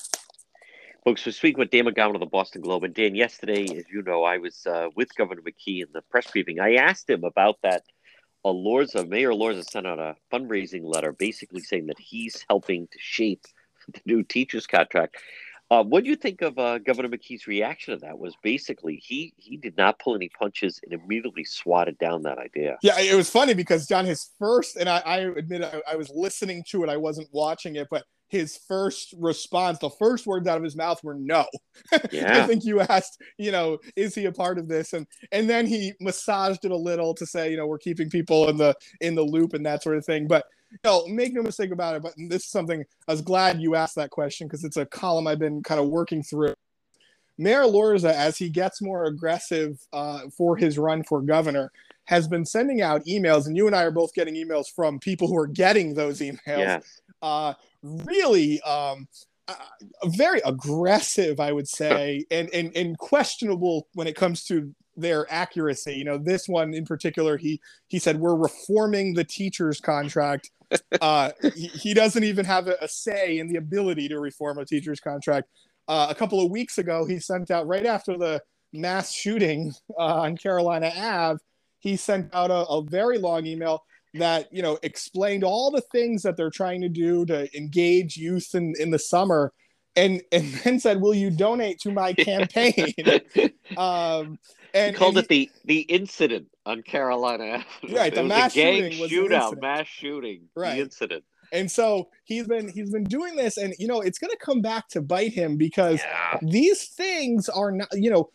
[1.05, 2.85] Folks, we're speaking with Dan McGowan of the Boston Globe.
[2.85, 6.31] And Dan, yesterday, as you know, I was uh, with Governor McKee in the press
[6.31, 6.61] briefing.
[6.61, 7.85] I asked him about that.
[8.45, 12.99] Uh, Elorza, Mayor Elorza sent out a fundraising letter basically saying that he's helping to
[12.99, 13.45] shape
[13.93, 15.17] the new teachers contract.
[15.71, 18.19] Uh, what do you think of uh, Governor McKee's reaction to that?
[18.19, 22.77] Was basically he he did not pull any punches and immediately swatted down that idea.
[22.83, 26.11] Yeah, it was funny because John, his first, and I, I admit I, I was
[26.13, 30.57] listening to it, I wasn't watching it, but his first response, the first words out
[30.57, 31.47] of his mouth were no.
[31.93, 34.93] I think you asked, you know, is he a part of this?
[34.93, 38.49] And and then he massaged it a little to say, you know, we're keeping people
[38.49, 40.29] in the in the loop and that sort of thing.
[40.29, 40.47] But
[40.85, 42.03] no, make no mistake about it.
[42.03, 45.27] But this is something I was glad you asked that question because it's a column
[45.27, 46.55] I've been kind of working through.
[47.37, 51.73] Mayor Elorza, as he gets more aggressive uh, for his run for governor,
[52.05, 55.27] has been sending out emails, and you and I are both getting emails from people
[55.27, 59.09] who are getting those emails yes, uh, really um,
[59.49, 59.55] uh,
[60.07, 65.95] very aggressive, I would say, and, and and questionable when it comes to their accuracy.
[65.95, 70.51] You know, this one in particular, he he said we're reforming the teacher's contract.
[71.01, 74.65] Uh, he, he doesn't even have a, a say in the ability to reform a
[74.65, 75.49] teacher's contract.
[75.89, 78.41] Uh, a couple of weeks ago, he sent out right after the
[78.73, 81.41] mass shooting uh, on Carolina Ave.
[81.81, 83.83] He sent out a, a very long email
[84.15, 88.55] that you know explained all the things that they're trying to do to engage youth
[88.55, 89.53] in, in the summer
[89.97, 92.95] and and then said will you donate to my campaign
[93.77, 94.39] um
[94.75, 97.65] and he called and it the the incident on Carolina.
[97.89, 99.61] Right, the mass shooting shootout, incident.
[99.63, 100.77] mass shooting, Right.
[100.77, 101.25] the incident.
[101.53, 104.61] and so he's been he's been doing this and you know it's going to come
[104.61, 108.31] back to bite him because Yeah, these things are not you know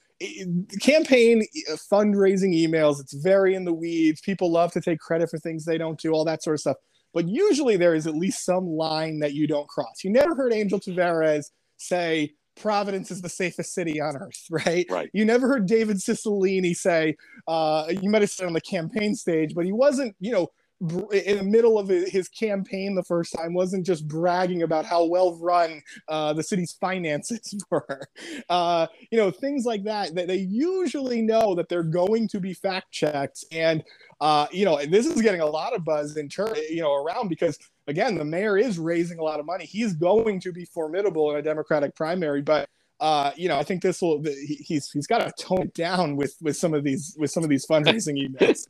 [0.81, 4.21] campaign uh, fundraising emails it's very in the weeds.
[4.21, 6.77] People love to take credit for things they don't do all that sort of stuff.
[7.13, 10.03] But usually there is at least some line that you don't cross.
[10.03, 11.45] You never heard angel taveras
[11.77, 14.85] say providence is the safest city on earth right?
[14.89, 15.09] Right.
[15.13, 17.15] you never heard david cicilline say
[17.47, 20.47] uh, you might have said on the campaign stage but he wasn't you know
[20.81, 25.37] in the middle of his campaign the first time wasn't just bragging about how well
[25.39, 28.01] run uh, the city's finances were
[28.49, 32.53] uh, you know things like that that they usually know that they're going to be
[32.53, 33.83] fact checked and
[34.19, 37.29] uh, you know this is getting a lot of buzz in turn you know around
[37.29, 37.57] because
[37.87, 41.37] again the mayor is raising a lot of money he's going to be formidable in
[41.37, 42.67] a democratic primary but
[43.01, 44.23] uh, you know, I think this will.
[44.23, 47.43] he- He's he's got to tone it down with with some of these with some
[47.43, 48.67] of these fundraising emails.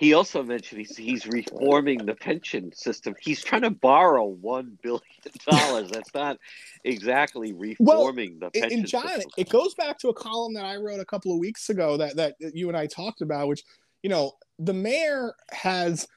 [0.00, 3.14] He also mentioned he's he's reforming the pension system.
[3.20, 5.02] He's trying to borrow one billion
[5.50, 5.90] dollars.
[5.92, 6.38] That's not
[6.84, 9.30] exactly reforming the And- pension and John, system.
[9.36, 12.16] it goes back to a column that I wrote a couple of weeks ago that
[12.16, 13.62] that you and I talked about, which
[14.02, 16.08] you know the mayor has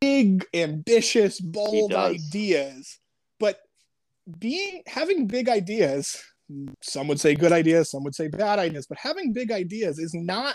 [0.00, 3.00] big, ambitious, bold ideas,
[3.40, 3.58] but
[4.38, 6.22] being having big ideas,
[6.80, 10.14] some would say good ideas, some would say bad ideas, but having big ideas is
[10.14, 10.54] not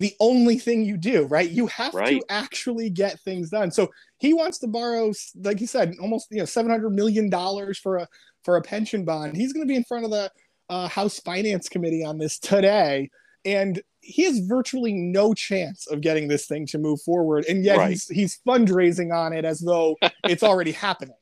[0.00, 1.48] the only thing you do, right?
[1.48, 2.20] You have Right.
[2.20, 3.70] to actually get things done.
[3.70, 7.78] So he wants to borrow, like you said, almost you know seven hundred million dollars
[7.78, 8.08] for a
[8.42, 9.36] for a pension bond.
[9.36, 10.32] He's going to be in front of the
[10.70, 13.10] uh, House Finance Committee on this today,
[13.44, 17.44] and he has virtually no chance of getting this thing to move forward.
[17.46, 17.90] And yet Right.
[17.90, 21.14] he's he's fundraising on it as though it's already happening.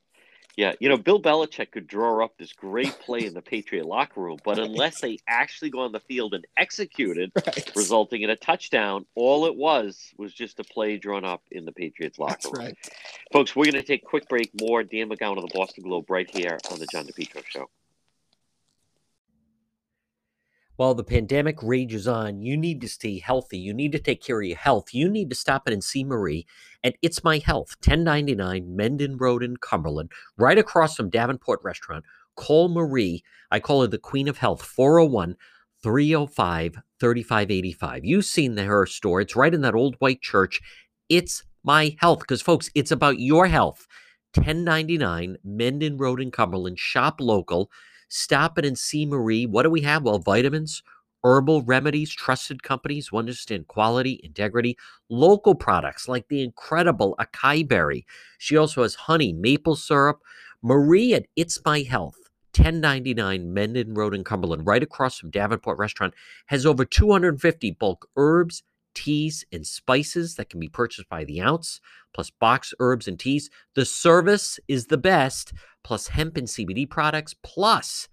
[0.58, 4.20] Yeah, you know, Bill Belichick could draw up this great play in the Patriot locker
[4.20, 4.66] room, but right.
[4.66, 7.72] unless they actually go on the field and execute it, right.
[7.76, 11.70] resulting in a touchdown, all it was was just a play drawn up in the
[11.70, 12.66] Patriots locker That's room.
[12.66, 12.76] Right.
[13.32, 14.50] Folks, we're going to take a quick break.
[14.60, 17.70] More Dan McGowan of the Boston Globe right here on the John DePetro Show.
[20.78, 23.58] While the pandemic rages on, you need to stay healthy.
[23.58, 24.94] You need to take care of your health.
[24.94, 26.46] You need to stop in and see Marie
[26.84, 32.04] at It's My Health, 1099 Mendon Road in Cumberland, right across from Davenport Restaurant.
[32.36, 33.24] Call Marie.
[33.50, 35.34] I call her the Queen of Health, 401
[35.82, 38.04] 305 3585.
[38.04, 39.20] You've seen the, her store.
[39.20, 40.60] It's right in that old white church.
[41.08, 43.88] It's My Health, because, folks, it's about your health.
[44.36, 46.78] 1099 Mendon Road in Cumberland.
[46.78, 47.68] Shop local.
[48.08, 49.46] Stop it and see Marie.
[49.46, 50.02] What do we have?
[50.02, 50.82] Well, vitamins,
[51.22, 54.76] herbal remedies, trusted companies who understand quality, integrity,
[55.08, 58.06] local products like the incredible acai berry.
[58.38, 60.20] She also has honey, maple syrup.
[60.62, 62.16] Marie at It's My Health.
[62.56, 66.14] 1099 Mendon Road in Cumberland, right across from Davenport Restaurant,
[66.46, 71.80] has over 250 bulk herbs, teas, and spices that can be purchased by the ounce,
[72.18, 73.48] plus box herbs and teas.
[73.76, 75.52] The service is the best
[75.84, 78.08] plus hemp and CBD products, plus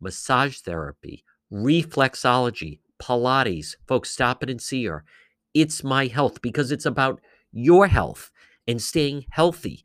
[0.00, 3.74] massage therapy, reflexology, Pilates.
[3.88, 5.04] Folks, stop it and see her.
[5.54, 8.30] It's my health because it's about your health
[8.68, 9.82] and staying healthy.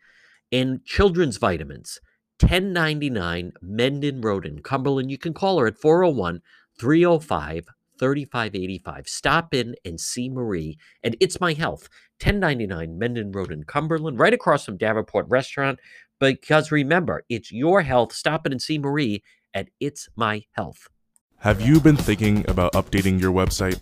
[0.52, 2.00] And children's vitamins,
[2.42, 5.10] 1099 Mendon Road in Cumberland.
[5.10, 6.42] You can call her at 401
[6.80, 7.66] 305
[8.00, 9.08] 3585.
[9.08, 10.78] Stop in and see Marie.
[11.04, 11.90] And it's my health,
[12.22, 15.80] 1099 Mendon Road in Cumberland, right across from Davenport Restaurant.
[16.20, 18.14] Because remember, it's your health.
[18.14, 20.88] Stop in and see Marie at It's My Health.
[21.40, 23.80] Have you been thinking about updating your website?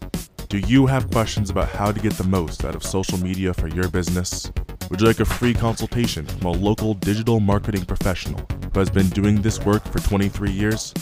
[0.49, 3.67] Do you have questions about how to get the most out of social media for
[3.67, 4.51] your business?
[4.89, 9.09] Would you like a free consultation from a local digital marketing professional who has been
[9.09, 10.93] doing this work for 23 years?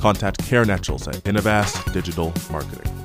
[0.00, 2.97] Contact Karen Etchels at Innovast Digital Marketing.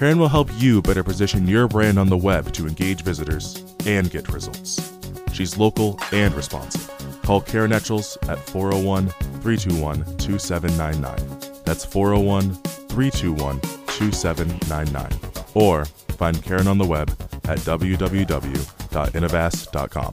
[0.00, 4.10] Karen will help you better position your brand on the web to engage visitors and
[4.10, 4.94] get results.
[5.34, 6.90] She's local and responsive.
[7.20, 9.08] Call Karen Etchels at 401
[9.42, 11.62] 321 2799.
[11.66, 15.20] That's 401 321 2799.
[15.52, 17.10] Or find Karen on the web
[17.44, 20.12] at www.innovast.com.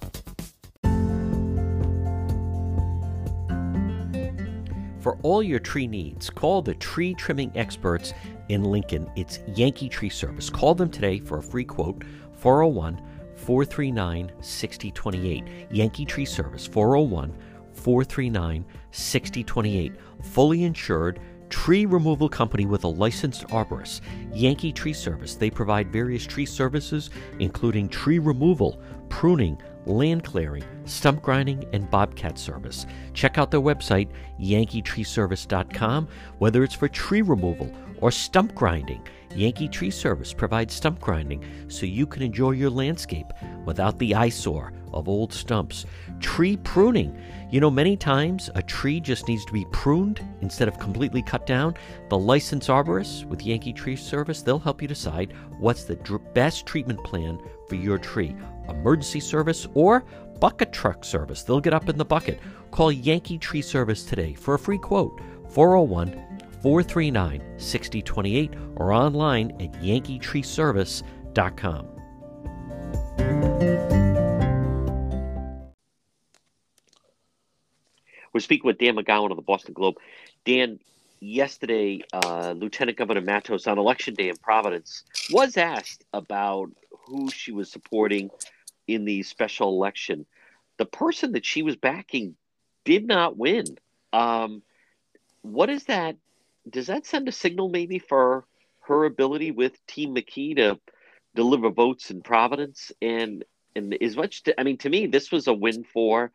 [5.00, 8.14] For all your tree needs, call the tree trimming experts
[8.50, 9.10] in Lincoln.
[9.16, 10.50] It's Yankee Tree Service.
[10.50, 13.02] Call them today for a free quote 401
[13.36, 15.44] 439 6028.
[15.72, 17.36] Yankee Tree Service 401
[17.74, 19.94] 439 6028.
[20.24, 21.20] Fully insured
[21.50, 24.02] tree removal company with a licensed arborist.
[24.34, 25.36] Yankee Tree Service.
[25.36, 32.38] They provide various tree services, including tree removal, pruning, land clearing, stump grinding, and bobcat
[32.38, 32.86] service.
[33.14, 36.08] Check out their website, yankeetreeservice.com,
[36.40, 37.72] whether it's for tree removal
[38.02, 39.02] or stump grinding.
[39.36, 43.28] Yankee Tree Service provides stump grinding so you can enjoy your landscape
[43.66, 45.86] without the eyesore of old stumps.
[46.20, 47.16] Tree pruning.
[47.52, 51.46] You know, many times a tree just needs to be pruned instead of completely cut
[51.46, 51.76] down.
[52.10, 56.66] The licensed arborist with Yankee Tree Service, they'll help you decide what's the dr- best
[56.66, 57.40] treatment plan
[57.70, 58.36] for your tree.
[58.70, 60.04] Emergency service or
[60.40, 61.44] bucket truck service.
[61.44, 62.40] They'll get up in the bucket.
[62.72, 66.27] Call Yankee Tree Service today for a free quote 401
[66.68, 71.88] 439 6028 or online at yankeetreeservice.com.
[78.34, 79.96] We're speaking with Dan McGowan of the Boston Globe.
[80.44, 80.78] Dan,
[81.22, 87.54] yesterday, uh, Lieutenant Governor Matos on election day in Providence was asked about who she
[87.54, 88.30] was supporting
[88.90, 90.26] in the special election.
[90.76, 92.36] The person that she was backing
[92.84, 93.78] did not win.
[94.12, 94.64] Um,
[95.44, 96.18] what is that
[96.72, 98.46] does that send a signal maybe for
[98.82, 100.80] her ability with Team McKee to
[101.36, 102.92] deliver votes in Providence?
[103.02, 103.44] And
[103.76, 106.32] and as much, to, I mean, to me, this was a win for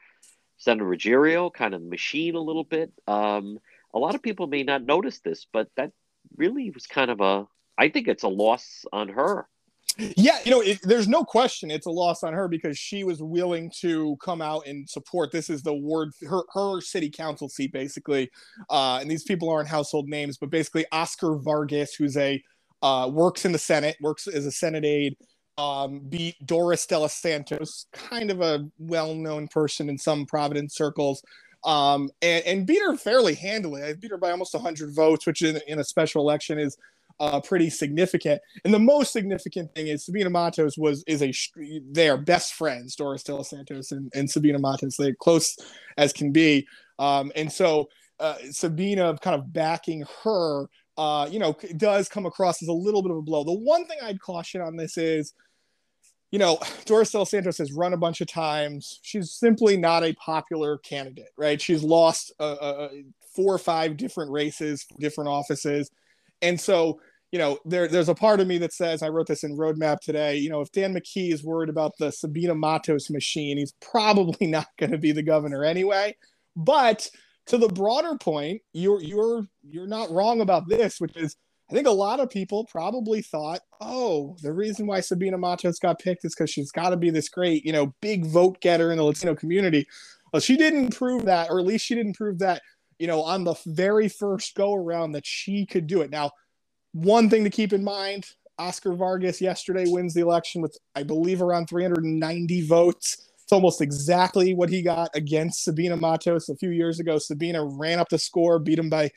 [0.59, 2.93] Senator Ruggerio, kind of machine a little bit.
[3.09, 3.59] Um,
[3.93, 5.91] a lot of people may not notice this, but that
[6.37, 7.47] really was kind of a.
[7.77, 9.49] I think it's a loss on her.
[9.99, 13.23] Yeah, you know, it, there's no question it's a loss on her because she was
[13.23, 15.33] willing to come out and support.
[15.33, 18.31] This is the word her her city council seat basically,
[18.71, 22.43] uh, and these people aren't household names, but basically Oscar Vargas, who's a
[22.83, 25.17] uh, works in the Senate, works as a Senate aide,
[25.59, 31.23] um, beat Doris De Santos, kind of a well-known person in some Providence circles,
[31.65, 33.83] um, and, and beat her fairly handily.
[33.83, 36.77] I beat her by almost 100 votes, which in, in a special election is
[37.21, 38.41] uh, pretty significant.
[38.65, 41.33] And the most significant thing is Sabina Matos was is a
[41.91, 44.97] they are best friends, Doris De Los Santos and, and Sabina Matos.
[44.97, 45.57] They're close
[45.97, 46.67] as can be,
[46.99, 47.89] um, and so
[48.21, 53.03] uh, Sabina kind of backing her, uh, you know, does come across as a little
[53.03, 53.45] bit of a blow.
[53.45, 55.35] The one thing I'd caution on this is.
[56.35, 59.01] You know, Doris De Los Santos has run a bunch of times.
[59.03, 61.61] She's simply not a popular candidate, right?
[61.61, 62.89] She's lost uh, uh,
[63.37, 65.91] four or five different races, different offices.
[66.43, 67.01] And so
[67.33, 70.01] you know, there there's a part of me that says I wrote this in Roadmap
[70.01, 70.37] today.
[70.37, 74.67] You know, if Dan McKee is worried about the Sabina Matos machine, he's probably not
[74.79, 76.15] going to be the governor anyway.
[76.55, 77.09] But
[77.47, 81.37] to the broader point, you're you're you're not wrong about this, which is
[81.71, 85.99] I think a lot of people probably thought, oh, the reason why Sabina Matos got
[85.99, 88.99] picked is because she's got to be this great, you know, big vote getter in
[88.99, 89.87] the Latino community.
[90.33, 92.61] Well, she didn't prove that, or at least she didn't prove that,
[93.03, 96.11] you know, on the very first go around that she could do it.
[96.11, 96.31] Now,
[96.93, 98.27] one thing to keep in mind
[98.59, 103.29] Oscar Vargas yesterday wins the election with, I believe, around 390 votes.
[103.43, 107.19] It's almost exactly what he got against Sabina Matos a few years ago.
[107.19, 109.11] Sabina ran up the score, beat him by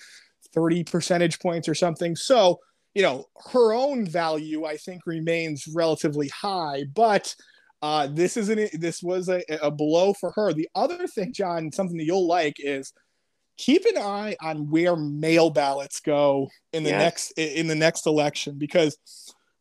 [0.56, 2.16] 30 percentage points or something.
[2.16, 2.60] So,
[2.96, 7.36] you know, her own value, I think, remains relatively high, but
[7.84, 10.54] uh, this isn't this was a, a blow for her.
[10.54, 12.92] The other thing, John, something that you'll like is
[13.58, 16.99] keep an eye on where mail ballots go in the yes.
[16.99, 18.97] next in the next election because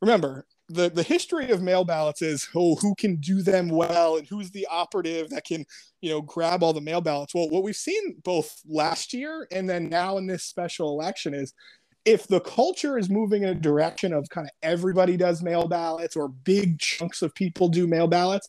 [0.00, 4.26] remember the the history of mail ballots is oh who can do them well and
[4.26, 5.64] who's the operative that can
[6.00, 9.68] you know grab all the mail ballots well what we've seen both last year and
[9.68, 11.52] then now in this special election is
[12.04, 16.16] if the culture is moving in a direction of kind of everybody does mail ballots
[16.16, 18.48] or big chunks of people do mail ballots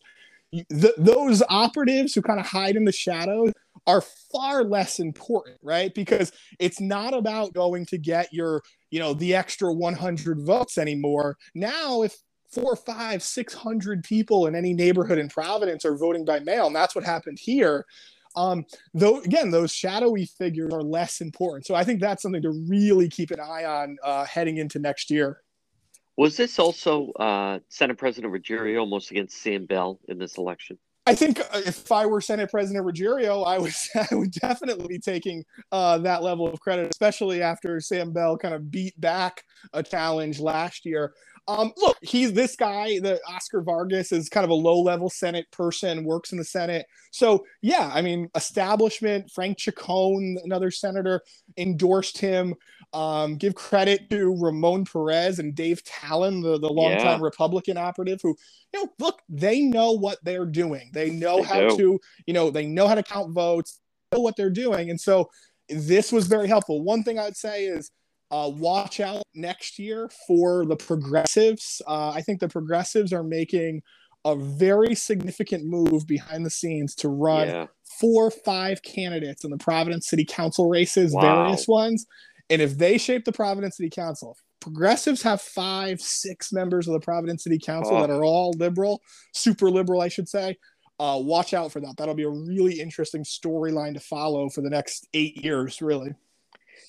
[0.70, 3.52] the, those operatives who kind of hide in the shadows
[3.88, 5.94] are far less important, right?
[5.94, 11.38] Because it's not about going to get your, you know, the extra 100 votes anymore.
[11.54, 12.16] Now, if
[12.56, 16.76] four, five, six hundred people in any neighborhood in Providence are voting by mail, and
[16.76, 17.86] that's what happened here.
[18.36, 21.66] Um, though again, those shadowy figures are less important.
[21.66, 25.10] So I think that's something to really keep an eye on uh, heading into next
[25.10, 25.42] year.
[26.18, 30.78] Was this also uh, Senate President Ruggerio almost against Sam Bell in this election?
[31.08, 33.74] I think uh, if I were Senate President Ruggerio, I would
[34.12, 38.54] I would definitely be taking uh, that level of credit, especially after Sam Bell kind
[38.54, 39.44] of beat back
[39.74, 41.14] a challenge last year.
[41.48, 43.00] Um, look, he's this guy.
[43.00, 46.88] The Oscar Vargas is kind of a low-level Senate person, works in the Senate.
[47.12, 49.30] So yeah, I mean, establishment.
[49.30, 51.22] Frank Ciccone, another senator,
[51.58, 52.56] endorsed him.
[52.96, 57.26] Um, give credit to Ramon Perez and Dave Talon, the, the longtime yeah.
[57.26, 58.38] Republican operative, who,
[58.74, 60.92] you know, look, they know what they're doing.
[60.94, 61.78] They know they how do.
[61.78, 63.82] to, you know, they know how to count votes,
[64.14, 64.90] know what they're doing.
[64.90, 65.30] And so
[65.68, 66.84] this was very helpful.
[66.84, 67.92] One thing I'd say is
[68.32, 71.82] uh, watch out next year for the progressives.
[71.86, 73.82] Uh, I think the progressives are making
[74.24, 77.66] a very significant move behind the scenes to run yeah.
[78.00, 81.44] four or five candidates in the Providence City Council races, wow.
[81.44, 82.08] various ones.
[82.50, 87.00] And if they shape the Providence City Council, progressives have five, six members of the
[87.00, 88.02] Providence City Council oh.
[88.02, 89.02] that are all liberal,
[89.34, 90.58] super liberal, I should say.
[91.00, 91.98] Uh, watch out for that.
[91.98, 96.14] That'll be a really interesting storyline to follow for the next eight years, really.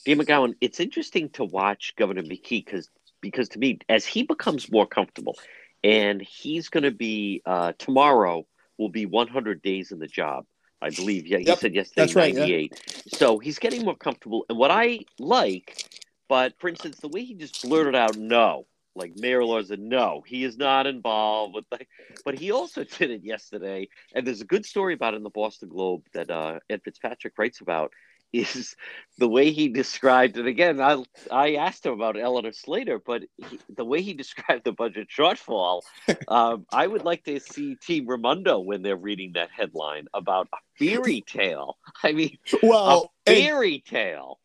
[0.05, 2.89] Dean McGowan, it's interesting to watch Governor McKee because
[3.21, 5.37] because to me, as he becomes more comfortable,
[5.83, 8.47] and he's going to be uh, tomorrow
[8.79, 10.45] will be 100 days in the job.
[10.83, 11.27] I believe.
[11.27, 11.57] Yeah, yep.
[11.57, 12.73] he said yesterday That's 98.
[12.73, 13.19] Right, yeah.
[13.19, 14.45] So he's getting more comfortable.
[14.49, 19.17] And what I like, but for instance, the way he just blurted out no, like
[19.17, 21.87] Mayor Law said, no, he is not involved with the,
[22.25, 23.89] but he also did it yesterday.
[24.15, 27.35] And there's a good story about it in the Boston Globe that uh, Ed Fitzpatrick
[27.39, 27.93] writes about
[28.33, 28.75] is
[29.19, 30.47] the way he described it.
[30.47, 34.73] Again, I I asked him about Eleanor Slater, but he, the way he described the
[34.73, 35.83] budget shortfall,
[36.29, 40.57] um, I would like to see Team Raimondo when they're reading that headline about a
[40.79, 41.77] fairy tale.
[42.03, 44.39] I mean, well, a fairy tale.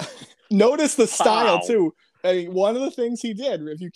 [0.50, 1.62] Notice the style wow.
[1.66, 1.94] too.
[2.24, 3.90] I mean, one of the things he did, if you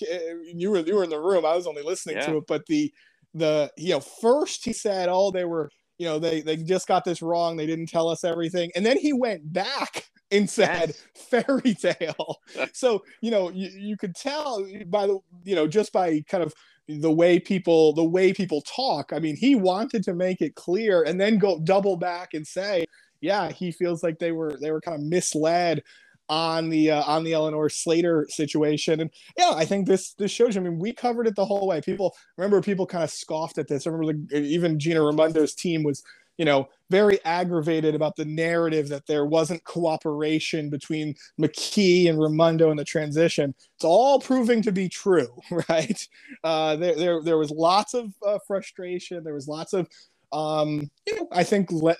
[0.43, 2.25] you were you were in the room, I was only listening yeah.
[2.27, 2.91] to it, but the
[3.33, 7.05] the you know first he said, oh, they were you know they they just got
[7.05, 7.57] this wrong.
[7.57, 8.71] They didn't tell us everything.
[8.75, 11.07] And then he went back and said yes.
[11.45, 12.41] fairy tale.
[12.73, 16.53] So you know you, you could tell by the you know just by kind of
[16.87, 19.11] the way people the way people talk.
[19.13, 22.85] I mean he wanted to make it clear and then go double back and say
[23.21, 25.81] yeah he feels like they were they were kind of misled
[26.29, 29.01] on the uh, on the Eleanor Slater situation.
[29.01, 30.55] And yeah, I think this this shows.
[30.55, 31.81] You, I mean, we covered it the whole way.
[31.81, 33.85] People remember people kind of scoffed at this.
[33.85, 36.03] I remember the, even Gina Raimondo's team was
[36.37, 42.71] you know, very aggravated about the narrative that there wasn't cooperation between McKee and Raimondo
[42.71, 43.55] in the transition.
[43.75, 45.29] It's all proving to be true,
[45.69, 46.07] right?
[46.43, 49.23] Uh, there, there, there was lots of uh, frustration.
[49.23, 49.87] There was lots of,
[50.33, 51.95] um, you know, I think le-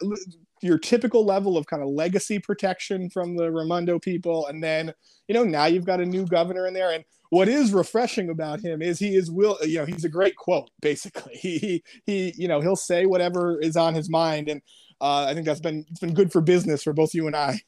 [0.62, 4.94] your typical level of kind of legacy protection from the Raimondo people, and then,
[5.28, 8.62] you know, now you've got a new governor in there, and what is refreshing about
[8.62, 12.34] him is he is will you know he's a great quote basically he he, he
[12.38, 14.62] you know he'll say whatever is on his mind and
[15.02, 17.60] uh, I think that's been it's been good for business for both you and I.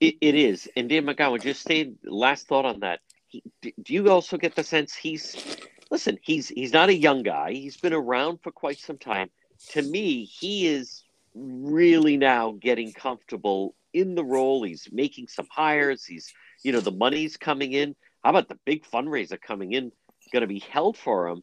[0.00, 1.96] it, it is, and Dan McGowan just stayed.
[2.04, 3.00] Last thought on that.
[3.28, 5.56] He, do you also get the sense he's
[5.90, 6.18] listen?
[6.22, 7.52] He's he's not a young guy.
[7.52, 9.30] He's been around for quite some time.
[9.70, 11.03] To me, he is
[11.34, 14.62] really now getting comfortable in the role.
[14.62, 16.04] He's making some hires.
[16.04, 16.32] He's
[16.62, 17.94] you know the money's coming in.
[18.22, 19.92] How about the big fundraiser coming in?
[20.32, 21.42] Going to be held for him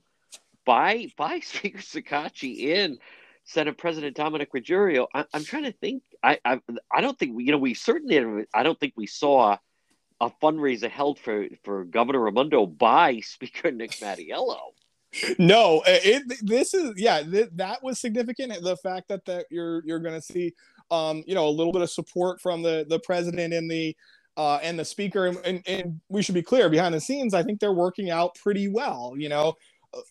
[0.65, 2.97] by by Speaker Shekarchi and
[3.43, 5.07] Senate President Dominic Ruggerio.
[5.13, 6.03] I, am trying to think.
[6.23, 6.59] I, I
[6.91, 9.57] I don't think you know we certainly I don't think we saw
[10.19, 14.71] a fundraiser held for for Governor Raimondo by Speaker Nick Mattiello.
[15.37, 18.53] No, it, this is yeah th- that was significant.
[18.63, 20.53] The fact that that you're you're going to see
[20.89, 23.95] um you know a little bit of support from the the president and the
[24.37, 25.27] uh, and the speaker.
[25.27, 28.35] And, and, and, we should be clear behind the scenes, I think they're working out
[28.35, 29.13] pretty well.
[29.17, 29.55] You know,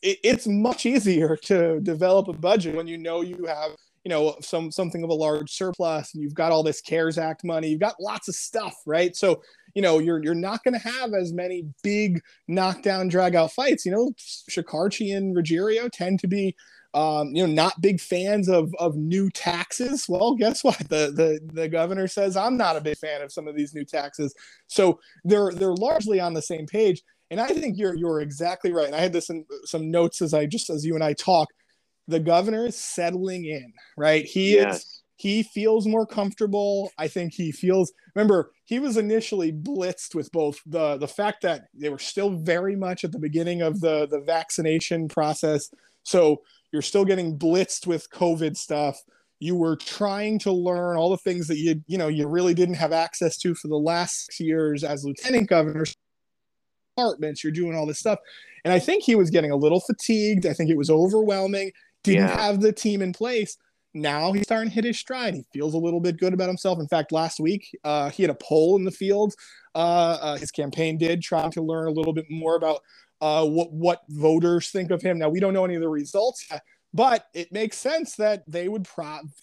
[0.03, 3.73] it, it's much easier to develop a budget when you know you have
[4.11, 7.45] you know some something of a large surplus and you've got all this cares act
[7.45, 9.41] money you've got lots of stuff right so
[9.77, 13.87] you know you're you're not going to have as many big knockdown drag out fights
[13.87, 14.11] you know
[14.51, 16.57] Shekarchi and Ruggerio tend to be
[16.93, 20.07] um, you know, not big fans of of new taxes.
[20.09, 20.77] Well, guess what?
[20.77, 23.85] The the the governor says I'm not a big fan of some of these new
[23.85, 24.35] taxes.
[24.67, 27.05] So they're they're largely on the same page.
[27.31, 28.87] And I think you're you're exactly right.
[28.87, 31.47] And I had this in some notes as I just as you and I talk.
[32.11, 34.25] The governor is settling in, right?
[34.25, 34.81] He yes.
[34.81, 36.91] is he feels more comfortable.
[36.97, 41.67] I think he feels remember, he was initially blitzed with both the the fact that
[41.75, 45.69] they were still very much at the beginning of the the vaccination process.
[46.05, 46.41] So
[46.73, 48.99] you're still getting blitzed with COVID stuff.
[49.41, 52.77] You were trying to learn all the things that you you know you really didn't
[52.77, 55.85] have access to for the last six years as lieutenant governor.
[56.97, 58.19] Departments, you're doing all this stuff,
[58.65, 60.47] and I think he was getting a little fatigued.
[60.47, 61.73] I think it was overwhelming.
[62.05, 62.41] Didn't yeah.
[62.41, 63.57] have the team in place.
[63.93, 65.35] Now he's starting to hit his stride.
[65.35, 66.79] He feels a little bit good about himself.
[66.79, 69.35] In fact, last week uh, he had a poll in the field.
[69.75, 72.81] Uh, uh, his campaign did trying to learn a little bit more about
[73.21, 75.19] uh, what what voters think of him.
[75.19, 76.63] Now we don't know any of the results, yet,
[76.95, 78.87] but it makes sense that they would.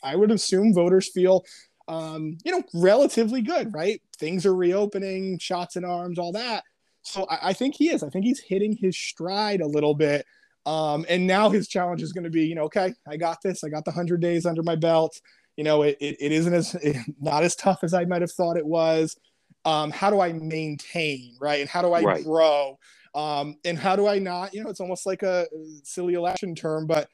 [0.04, 1.46] I would assume voters feel,
[1.88, 4.02] um, you know, relatively good, right?
[4.18, 6.64] Things are reopening, shots in arms, all that.
[7.04, 8.02] So I, I think he is.
[8.02, 10.26] I think he's hitting his stride a little bit.
[10.68, 13.64] Um, and now his challenge is going to be, you know, okay, I got this.
[13.64, 15.22] I got the hundred days under my belt.
[15.56, 18.34] You know, it, it, it isn't as it, not as tough as I might have
[18.34, 19.16] thought it was.
[19.64, 21.62] Um, how do I maintain, right?
[21.62, 22.24] And how do I right.
[22.24, 22.78] grow?
[23.16, 25.48] Um, and how do I not, you know, it's almost like a
[25.84, 27.08] silly election term, but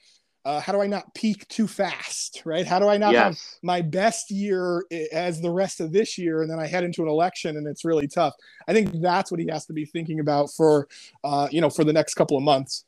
[0.46, 2.66] uh, how do I not peak too fast, right?
[2.66, 3.24] How do I not yes.
[3.24, 7.04] have my best year as the rest of this year, and then I head into
[7.04, 8.34] an election and it's really tough.
[8.68, 10.88] I think that's what he has to be thinking about for,
[11.24, 12.84] uh, you know, for the next couple of months.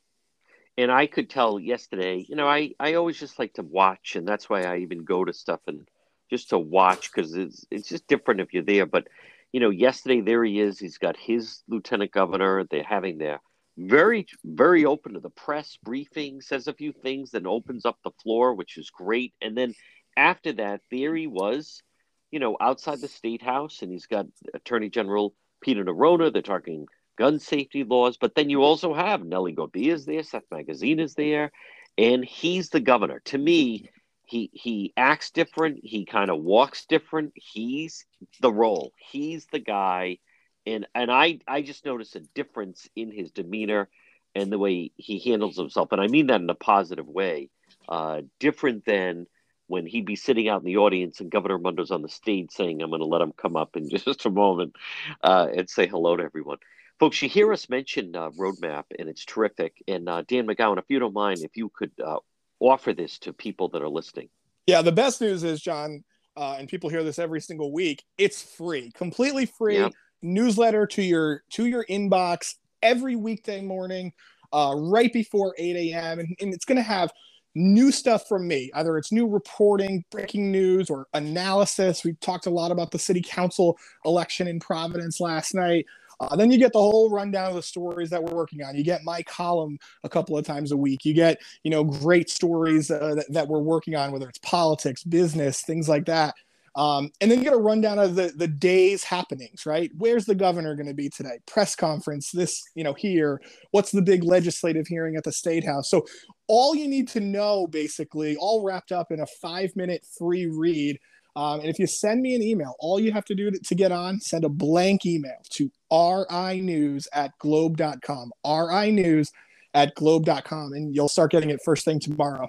[0.78, 4.28] And I could tell yesterday, you know, I I always just like to watch, and
[4.28, 5.88] that's why I even go to stuff and
[6.30, 8.86] just to watch because it's it's just different if you're there.
[8.86, 9.08] But
[9.52, 10.78] you know, yesterday there he is.
[10.78, 12.64] He's got his lieutenant governor.
[12.64, 13.40] They're having their
[13.78, 18.10] very, very open to the press briefing, says a few things, then opens up the
[18.22, 19.34] floor, which is great.
[19.42, 19.74] And then
[20.16, 21.82] after that, there he was,
[22.30, 26.32] you know, outside the state house, and he's got Attorney General Peter Neronha.
[26.32, 26.86] They're talking
[27.16, 31.14] gun safety laws, but then you also have Nellie Gorbea is there, Seth Magaziner is
[31.14, 31.52] there,
[31.98, 33.20] and he's the governor.
[33.26, 33.88] To me,
[34.24, 35.80] he he acts different.
[35.82, 37.32] He kind of walks different.
[37.36, 38.04] He's
[38.40, 38.92] the role.
[38.98, 40.18] He's the guy
[40.66, 43.88] and and I I just notice a difference in his demeanor
[44.34, 47.50] and the way he handles himself, and I mean that in a positive way.
[47.88, 49.26] Uh, different than
[49.68, 52.82] when he'd be sitting out in the audience and Governor Mundo's on the stage saying,
[52.82, 54.74] "I'm going to let him come up in just a moment
[55.22, 56.58] uh, and say hello to everyone."
[56.98, 59.82] Folks, you hear us mention uh, roadmap, and it's terrific.
[59.86, 62.18] And uh, Dan McGowan, if you don't mind, if you could uh,
[62.60, 64.28] offer this to people that are listening.
[64.66, 66.04] Yeah, the best news is, John,
[66.36, 68.02] uh, and people hear this every single week.
[68.16, 69.78] It's free, completely free.
[69.78, 69.92] Yep
[70.22, 74.12] newsletter to your to your inbox every weekday morning,
[74.52, 76.18] uh, right before 8 a.m.
[76.18, 77.12] And, and it's going to have
[77.54, 78.70] new stuff from me.
[78.74, 82.04] Either it's new reporting, breaking news, or analysis.
[82.04, 85.86] We talked a lot about the city council election in Providence last night.
[86.20, 88.74] Uh, then you get the whole rundown of the stories that we're working on.
[88.74, 91.04] You get my column a couple of times a week.
[91.04, 95.04] You get, you know, great stories uh, that, that we're working on, whether it's politics,
[95.04, 96.34] business, things like that.
[96.76, 99.90] Um, and then you get a rundown of the the day's happenings, right?
[99.96, 101.38] Where's the governor going to be today?
[101.46, 103.40] Press conference, this, you know, here.
[103.70, 105.88] What's the big legislative hearing at the state house?
[105.88, 106.04] So
[106.48, 111.00] all you need to know, basically, all wrapped up in a five minute free read.
[111.34, 113.74] Um, and if you send me an email, all you have to do to, to
[113.74, 118.32] get on, send a blank email to rinews at globe.com.
[118.44, 119.30] rinews
[119.74, 122.48] at globe.com, and you'll start getting it first thing tomorrow.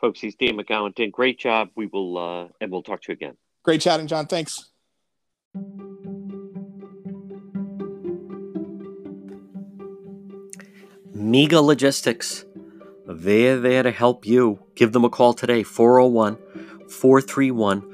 [0.00, 0.94] Folks, he's Dan McGowan.
[0.94, 1.68] Dan, great job.
[1.76, 3.36] We will, uh, and we'll talk to you again.
[3.62, 4.26] Great chatting, John.
[4.26, 4.70] Thanks.
[11.14, 12.44] Mega Logistics.
[13.06, 14.60] They're there to help you.
[14.74, 16.36] Give them a call today, 401
[16.88, 17.93] 431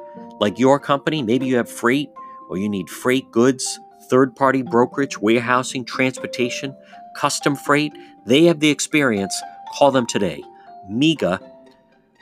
[0.41, 1.23] like your company?
[1.23, 2.09] Maybe you have freight
[2.49, 3.79] or you need freight goods,
[4.09, 6.75] third party brokerage, warehousing, transportation,
[7.15, 7.93] custom freight.
[8.25, 9.39] They have the experience.
[9.77, 10.43] Call them today.
[10.89, 11.39] MEGA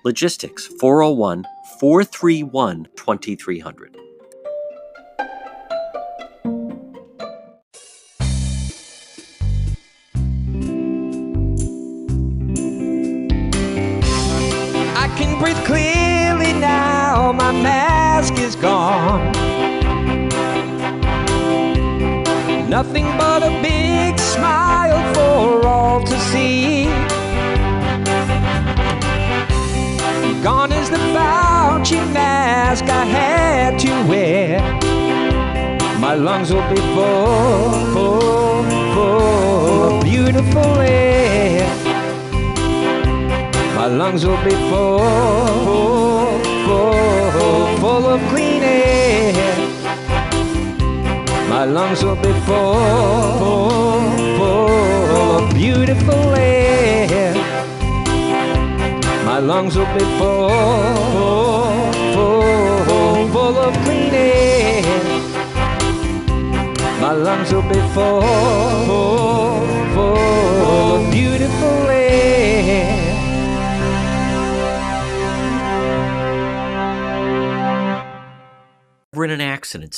[0.05, 1.45] Logistics 401
[1.80, 3.97] 431 2300.
[22.82, 26.86] Nothing but a big smile for all to see.
[30.41, 34.61] Gone is the Fauci mask I had to wear.
[35.99, 38.63] My lungs will be full, full,
[38.93, 41.67] full of beautiful air.
[43.75, 44.99] My lungs will be full,
[45.65, 49.68] full, full, full of clean air.
[51.60, 53.99] My lungs will be full, full,
[54.38, 57.34] full of beautiful air.
[59.26, 60.47] My lungs will be full,
[62.16, 64.84] full, full of clean air.
[67.01, 68.22] My lungs will be full,
[68.88, 70.30] full,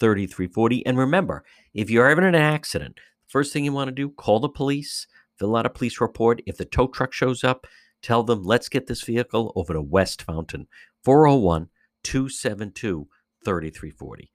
[0.00, 0.84] 3340.
[0.86, 4.40] And remember, if you're ever in an accident, first thing you want to do, call
[4.40, 5.06] the police,
[5.38, 6.42] fill out a police report.
[6.46, 7.66] If the tow truck shows up,
[8.02, 10.66] tell them, let's get this vehicle over to West Fountain,
[11.04, 11.68] 401
[12.02, 13.08] 272
[13.44, 14.30] 3340.